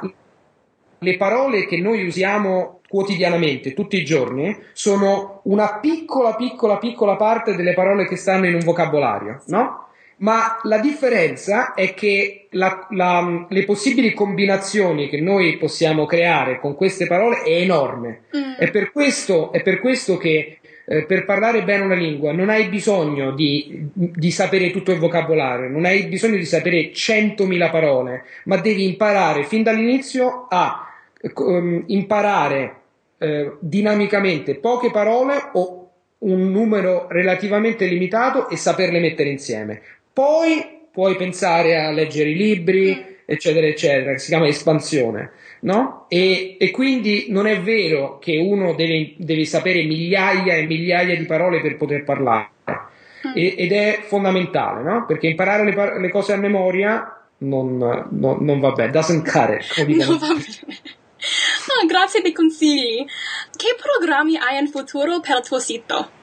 le 0.99 1.17
parole 1.17 1.65
che 1.65 1.77
noi 1.77 2.06
usiamo 2.06 2.79
quotidianamente, 2.93 3.73
tutti 3.73 3.97
i 3.97 4.06
giorni, 4.06 4.56
sono 4.71 5.41
una 5.45 5.79
piccola, 5.79 6.36
piccola, 6.36 6.77
piccola 6.77 7.15
parte 7.15 7.56
delle 7.56 7.73
parole 7.73 8.08
che 8.08 8.15
stanno 8.15 8.45
in 8.45 8.53
un 8.53 8.63
vocabolario, 8.63 9.41
no? 9.47 9.88
Ma 10.17 10.60
la 10.62 10.77
differenza 10.77 11.73
è 11.73 11.95
che 11.95 12.49
la, 12.51 12.86
la, 12.91 13.47
le 13.49 13.65
possibili 13.65 14.13
combinazioni 14.13 15.10
che 15.10 15.19
noi 15.19 15.58
possiamo 15.58 16.06
creare 16.06 16.60
con 16.60 16.75
queste 16.75 17.08
parole 17.08 17.41
è 17.41 17.49
enorme. 17.49 18.25
Mm. 18.38 18.53
È, 18.60 18.69
per 18.69 18.91
questo, 18.91 19.51
è 19.51 19.63
per 19.63 19.79
questo 19.79 20.17
che 20.17 20.60
eh, 20.86 21.06
per 21.06 21.25
parlare 21.25 21.63
bene 21.63 21.86
una 21.86 21.95
lingua 21.95 22.32
non 22.32 22.49
hai 22.49 22.67
bisogno 22.67 23.32
di, 23.32 23.89
di, 23.91 24.29
sapere 24.29 24.69
tutto 24.69 24.91
il 24.91 24.99
vocabolario, 24.99 25.67
non 25.67 25.86
hai 25.86 26.03
bisogno 26.03 26.36
di 26.36 26.45
sapere 26.45 26.91
100.000 26.91 27.71
parole, 27.71 28.23
ma 28.43 28.58
devi 28.58 28.86
imparare 28.86 29.45
fin 29.45 29.63
dall'inizio 29.63 30.45
a 30.47 30.93
um, 31.36 31.84
imparare 31.88 32.82
eh, 33.23 33.53
dinamicamente 33.62 34.55
poche 34.55 34.91
parole 34.91 35.36
o 35.53 35.91
un 36.19 36.51
numero 36.51 37.07
relativamente 37.09 37.86
limitato 37.86 38.49
e 38.49 38.57
saperle 38.57 38.99
mettere 38.99 39.29
insieme. 39.29 39.81
Poi 40.12 40.81
puoi 40.91 41.15
pensare 41.15 41.79
a 41.79 41.91
leggere 41.91 42.31
i 42.31 42.36
libri, 42.36 43.17
eccetera, 43.25 43.65
eccetera, 43.65 44.12
che 44.12 44.19
si 44.19 44.27
chiama 44.27 44.47
espansione, 44.47 45.31
no? 45.62 46.05
E, 46.09 46.57
e 46.59 46.71
quindi 46.71 47.27
non 47.29 47.47
è 47.47 47.62
vero 47.62 48.19
che 48.19 48.38
uno 48.38 48.73
deve, 48.73 49.13
deve, 49.17 49.45
sapere 49.45 49.83
migliaia 49.83 50.55
e 50.55 50.65
migliaia 50.65 51.15
di 51.15 51.25
parole 51.25 51.62
per 51.62 51.77
poter 51.77 52.03
parlare. 52.03 52.49
E, 53.33 53.55
ed 53.57 53.71
è 53.71 53.99
fondamentale, 54.01 54.83
no? 54.83 55.05
Perché 55.05 55.27
imparare 55.27 55.63
le, 55.63 55.73
par- 55.73 55.97
le 55.97 56.09
cose 56.09 56.33
a 56.33 56.38
memoria 56.38 57.25
non, 57.38 57.77
non, 58.09 58.38
non 58.41 58.59
va 58.59 58.71
bene, 58.71 58.91
doesn't 58.91 59.23
cut 59.23 59.49
it. 59.77 60.05
Non 60.05 60.17
va 60.17 60.27
bene. 60.27 61.01
Grazie 61.88 62.21
dei 62.21 62.33
consigli. 62.33 63.05
Che 63.55 63.75
programmi 63.77 64.38
hai 64.38 64.59
in 64.59 64.67
futuro 64.67 65.19
per 65.19 65.38
il 65.38 65.43
tuo 65.43 65.59
sito? 65.59 66.21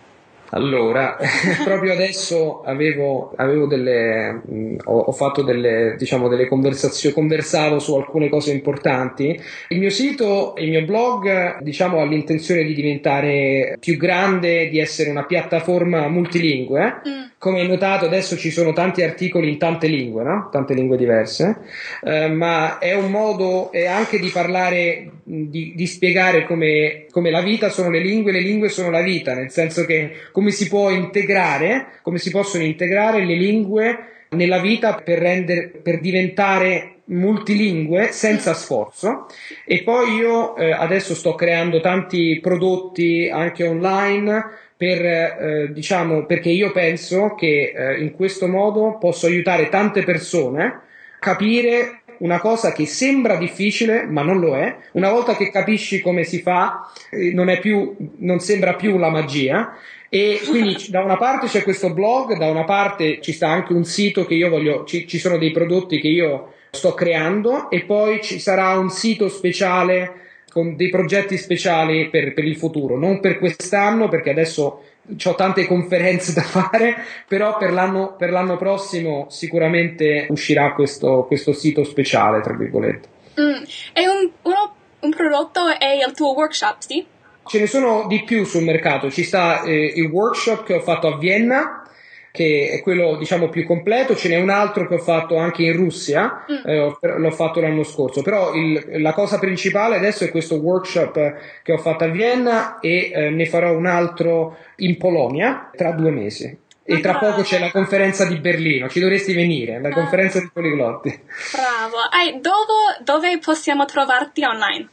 Allora, 0.52 1.16
proprio 1.64 1.92
adesso 1.92 2.62
avevo, 2.62 3.32
avevo 3.36 3.66
delle, 3.66 4.32
mh, 4.32 4.54
mm, 4.54 4.76
ho, 4.84 4.98
ho, 4.98 5.12
fatto 5.12 5.42
delle, 5.42 5.94
diciamo, 5.96 6.28
delle 6.28 6.48
conversazioni, 6.48 7.14
conversavo 7.14 7.78
su 7.78 7.94
alcune 7.94 8.28
cose 8.28 8.52
importanti. 8.52 9.40
Il 9.68 9.78
mio 9.78 9.90
sito, 9.90 10.54
il 10.58 10.70
mio 10.70 10.84
blog, 10.84 11.60
diciamo, 11.60 12.00
ha 12.00 12.04
l'intenzione 12.04 12.64
di 12.64 12.74
diventare 12.74 13.76
più 13.78 13.96
grande, 13.96 14.68
di 14.68 14.80
essere 14.80 15.10
una 15.10 15.24
piattaforma 15.24 16.08
multilingue. 16.08 17.00
Mm. 17.06 17.29
Come 17.40 17.62
hai 17.62 17.66
notato, 17.66 18.04
adesso 18.04 18.36
ci 18.36 18.50
sono 18.50 18.74
tanti 18.74 19.02
articoli 19.02 19.48
in 19.48 19.56
tante 19.56 19.86
lingue, 19.86 20.22
no? 20.22 20.50
Tante 20.52 20.74
lingue 20.74 20.98
diverse, 20.98 21.60
eh, 22.02 22.28
ma 22.28 22.76
è 22.76 22.94
un 22.94 23.10
modo 23.10 23.72
è 23.72 23.86
anche 23.86 24.18
di 24.18 24.28
parlare, 24.28 25.10
di, 25.22 25.72
di 25.74 25.86
spiegare 25.86 26.44
come, 26.44 27.06
come 27.10 27.30
la 27.30 27.40
vita 27.40 27.70
sono 27.70 27.88
le 27.88 28.00
lingue, 28.00 28.30
le 28.30 28.42
lingue 28.42 28.68
sono 28.68 28.90
la 28.90 29.00
vita, 29.00 29.32
nel 29.32 29.50
senso 29.50 29.86
che 29.86 30.10
come 30.32 30.50
si 30.50 30.68
può 30.68 30.90
integrare, 30.90 32.00
come 32.02 32.18
si 32.18 32.30
possono 32.30 32.62
integrare 32.62 33.24
le 33.24 33.36
lingue 33.36 33.98
nella 34.32 34.60
vita 34.60 34.96
per, 34.96 35.18
rendere, 35.18 35.68
per 35.68 35.98
diventare 35.98 36.96
multilingue 37.04 38.12
senza 38.12 38.52
sforzo 38.52 39.26
e 39.64 39.82
poi 39.82 40.14
io 40.14 40.56
eh, 40.56 40.72
adesso 40.72 41.14
sto 41.14 41.34
creando 41.34 41.80
tanti 41.80 42.38
prodotti 42.40 43.30
anche 43.32 43.66
online 43.66 44.68
per, 44.80 45.04
eh, 45.04 45.72
diciamo, 45.74 46.24
perché 46.24 46.48
io 46.48 46.72
penso 46.72 47.34
che 47.34 47.70
eh, 47.76 48.00
in 48.00 48.14
questo 48.14 48.48
modo 48.48 48.96
posso 48.98 49.26
aiutare 49.26 49.68
tante 49.68 50.04
persone 50.04 50.64
a 50.64 50.82
capire 51.18 52.00
una 52.20 52.40
cosa 52.40 52.72
che 52.72 52.86
sembra 52.86 53.36
difficile, 53.36 54.06
ma 54.06 54.22
non 54.22 54.40
lo 54.40 54.56
è. 54.56 54.74
Una 54.92 55.10
volta 55.10 55.36
che 55.36 55.50
capisci 55.50 56.00
come 56.00 56.24
si 56.24 56.40
fa, 56.40 56.90
eh, 57.10 57.30
non, 57.34 57.54
più, 57.60 57.94
non 58.20 58.40
sembra 58.40 58.72
più 58.72 58.96
la 58.96 59.10
magia. 59.10 59.76
E 60.08 60.40
quindi 60.48 60.74
da 60.88 61.02
una 61.02 61.18
parte 61.18 61.46
c'è 61.46 61.62
questo 61.62 61.92
blog, 61.92 62.38
da 62.38 62.48
una 62.48 62.64
parte 62.64 63.20
ci 63.20 63.32
sta 63.32 63.48
anche 63.48 63.74
un 63.74 63.84
sito 63.84 64.24
che 64.24 64.32
io 64.32 64.48
voglio, 64.48 64.84
ci, 64.84 65.06
ci 65.06 65.18
sono 65.18 65.36
dei 65.36 65.50
prodotti 65.50 66.00
che 66.00 66.08
io 66.08 66.54
sto 66.70 66.94
creando 66.94 67.68
e 67.68 67.82
poi 67.82 68.22
ci 68.22 68.38
sarà 68.38 68.78
un 68.78 68.88
sito 68.88 69.28
speciale 69.28 70.29
con 70.50 70.76
dei 70.76 70.90
progetti 70.90 71.36
speciali 71.38 72.10
per, 72.10 72.34
per 72.34 72.44
il 72.44 72.56
futuro, 72.56 72.98
non 72.98 73.20
per 73.20 73.38
quest'anno 73.38 74.08
perché 74.08 74.30
adesso 74.30 74.82
ho 75.24 75.34
tante 75.34 75.66
conferenze 75.66 76.32
da 76.32 76.42
fare, 76.44 76.96
però 77.26 77.56
per 77.56 77.72
l'anno, 77.72 78.14
per 78.16 78.30
l'anno 78.30 78.56
prossimo 78.56 79.26
sicuramente 79.30 80.26
uscirà 80.28 80.72
questo, 80.72 81.24
questo, 81.26 81.52
sito 81.52 81.84
speciale, 81.84 82.40
tra 82.40 82.54
virgolette. 82.54 83.08
Mm. 83.40 83.62
E 83.92 84.08
un, 84.08 84.30
uno, 84.42 84.74
un 85.00 85.10
prodotto 85.10 85.68
è 85.68 86.04
il 86.06 86.12
tuo 86.14 86.34
workshop, 86.34 86.80
sì? 86.80 87.04
Ce 87.46 87.58
ne 87.58 87.66
sono 87.66 88.06
di 88.06 88.22
più 88.22 88.44
sul 88.44 88.62
mercato, 88.62 89.10
ci 89.10 89.24
sta 89.24 89.62
eh, 89.62 89.92
il 89.96 90.06
workshop 90.06 90.64
che 90.64 90.74
ho 90.74 90.80
fatto 90.80 91.08
a 91.08 91.18
Vienna, 91.18 91.84
che 92.32 92.70
è 92.72 92.80
quello 92.82 93.16
diciamo 93.16 93.48
più 93.48 93.66
completo, 93.66 94.14
ce 94.14 94.28
n'è 94.28 94.36
un 94.36 94.50
altro 94.50 94.86
che 94.86 94.94
ho 94.94 94.98
fatto 94.98 95.36
anche 95.36 95.62
in 95.62 95.72
Russia, 95.72 96.44
mm. 96.50 96.68
eh, 96.68 96.96
l'ho 97.18 97.30
fatto 97.30 97.60
l'anno 97.60 97.82
scorso, 97.82 98.22
però 98.22 98.54
il, 98.54 99.00
la 99.00 99.12
cosa 99.12 99.38
principale 99.38 99.96
adesso 99.96 100.24
è 100.24 100.30
questo 100.30 100.56
workshop 100.56 101.34
che 101.62 101.72
ho 101.72 101.78
fatto 101.78 102.04
a 102.04 102.08
Vienna 102.08 102.78
e 102.80 103.10
eh, 103.12 103.30
ne 103.30 103.46
farò 103.46 103.76
un 103.76 103.86
altro 103.86 104.56
in 104.76 104.96
Polonia 104.96 105.70
tra 105.74 105.92
due 105.92 106.10
mesi. 106.10 106.58
E 106.82 106.98
tra 106.98 107.18
poco 107.18 107.42
c'è 107.42 107.60
la 107.60 107.70
conferenza 107.70 108.24
di 108.24 108.36
Berlino, 108.38 108.88
ci 108.88 108.98
dovresti 108.98 109.32
venire, 109.32 109.80
la 109.80 109.90
ah. 109.90 109.92
conferenza 109.92 110.40
di 110.40 110.50
poliglotti. 110.52 111.20
Bravo, 111.52 112.40
dove, 112.40 112.98
dove 113.04 113.38
possiamo 113.38 113.84
trovarti 113.84 114.42
online? 114.42 114.88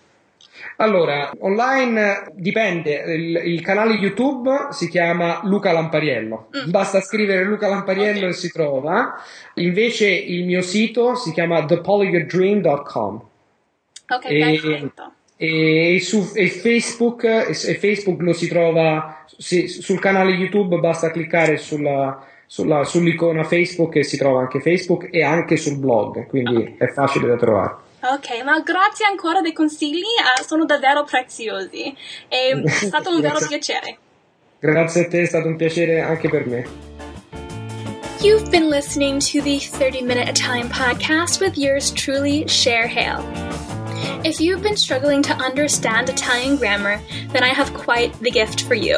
Allora, 0.79 1.31
online 1.39 2.31
dipende, 2.33 3.03
il, 3.07 3.41
il, 3.45 3.61
canale 3.61 3.95
YouTube 3.95 4.67
si 4.69 4.87
chiama 4.89 5.41
Luca 5.43 5.71
Lampariello, 5.71 6.49
mm. 6.55 6.69
basta 6.69 7.01
scrivere 7.01 7.43
Luca 7.43 7.67
Lampariello 7.67 8.19
okay. 8.19 8.29
e 8.29 8.33
si 8.33 8.51
trova, 8.51 9.15
invece 9.55 10.07
il 10.07 10.45
mio 10.45 10.61
sito 10.61 11.15
si 11.15 11.31
chiama 11.31 11.65
thepolygoddream.com. 11.65 13.21
Ok, 14.09 14.25
e, 14.25 15.01
e, 15.35 15.99
su, 15.99 16.31
e 16.35 16.47
Facebook, 16.47 17.23
e, 17.23 17.53
Facebook 17.53 18.21
lo 18.21 18.33
si 18.33 18.47
trova 18.47 19.23
si, 19.35 19.67
sul 19.67 19.99
canale 19.99 20.31
YouTube, 20.31 20.77
basta 20.77 21.09
cliccare 21.09 21.57
sulla, 21.57 22.23
sulla, 22.45 22.83
sull'icona 22.83 23.43
Facebook 23.43 23.95
e 23.95 24.03
si 24.03 24.17
trova 24.17 24.41
anche 24.41 24.59
Facebook 24.59 25.09
e 25.11 25.23
anche 25.23 25.57
sul 25.57 25.79
blog, 25.79 26.27
quindi 26.27 26.55
okay. 26.55 26.75
è 26.77 26.87
facile 26.87 27.27
da 27.27 27.35
trovare. 27.35 27.85
Ok, 28.09 28.41
ma 28.43 28.61
grazie 28.61 29.05
ancora 29.05 29.41
dei 29.41 29.51
consigli, 29.51 29.99
uh, 29.99 30.43
sono 30.45 30.63
davvero 30.63 31.03
preziosi. 31.03 31.93
È 32.29 32.53
stato 32.67 33.09
un 33.09 33.19
vero 33.19 33.39
piacere. 33.45 33.97
Grazie 34.59 35.05
a 35.05 35.07
te, 35.07 35.21
è 35.21 35.25
stato 35.25 35.47
un 35.47 35.55
piacere 35.55 36.01
anche 36.01 36.29
per 36.29 36.47
me. 36.47 36.65
You've 38.21 38.49
been 38.49 38.69
listening 38.69 39.19
to 39.19 39.41
the 39.41 39.59
30 39.59 40.01
Minute 40.01 40.27
Italian 40.27 40.67
Podcast 40.67 41.39
with 41.39 41.57
yours 41.57 41.91
truly, 41.91 42.43
Cher 42.47 42.87
Hale. 42.87 43.23
If 44.23 44.41
you've 44.41 44.63
been 44.63 44.75
struggling 44.75 45.21
to 45.23 45.33
understand 45.35 46.09
Italian 46.09 46.55
grammar, 46.55 46.99
then 47.33 47.43
I 47.43 47.49
have 47.49 47.71
quite 47.75 48.13
the 48.19 48.31
gift 48.31 48.63
for 48.63 48.73
you. 48.73 48.97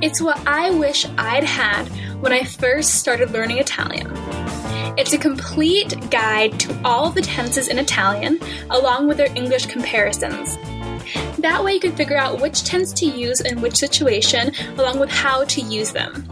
It's 0.00 0.22
what 0.22 0.38
I 0.46 0.70
wish 0.70 1.06
I'd 1.18 1.44
had 1.44 1.88
when 2.22 2.32
I 2.32 2.44
first 2.44 2.94
started 2.94 3.32
learning 3.32 3.58
Italian. 3.58 4.08
It's 4.96 5.12
a 5.12 5.18
complete 5.18 6.10
guide 6.10 6.58
to 6.60 6.80
all 6.82 7.10
the 7.10 7.20
tenses 7.20 7.68
in 7.68 7.78
Italian, 7.78 8.40
along 8.70 9.08
with 9.08 9.18
their 9.18 9.34
English 9.36 9.66
comparisons. 9.66 10.56
That 11.38 11.62
way, 11.62 11.74
you 11.74 11.80
can 11.80 11.94
figure 11.94 12.16
out 12.16 12.40
which 12.40 12.64
tense 12.64 12.92
to 12.94 13.06
use 13.06 13.42
in 13.42 13.60
which 13.60 13.76
situation, 13.76 14.52
along 14.78 14.98
with 14.98 15.10
how 15.10 15.44
to 15.44 15.60
use 15.60 15.92
them. 15.92 16.26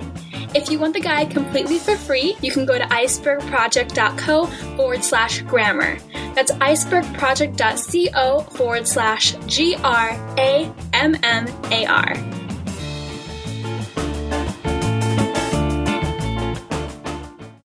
If 0.55 0.71
you 0.71 0.79
want 0.79 0.95
the 0.95 1.01
guide 1.01 1.31
completely 1.31 1.79
for 1.79 1.97
free, 1.97 2.37
you 2.41 2.51
can 2.53 2.65
go 2.65 2.79
to 2.79 2.85
icebergproject.co 2.85 4.47
forward 4.77 5.05
slash 5.05 5.43
grammar. 5.43 5.99
That's 6.35 6.53
icebergproject.co 6.53 8.41
forward 8.41 8.89
slash 8.89 9.35
G 9.47 9.77
R 9.83 10.11
A 10.39 10.73
M 10.93 11.17
M 11.23 11.49
A 11.71 11.87
R. 11.87 12.44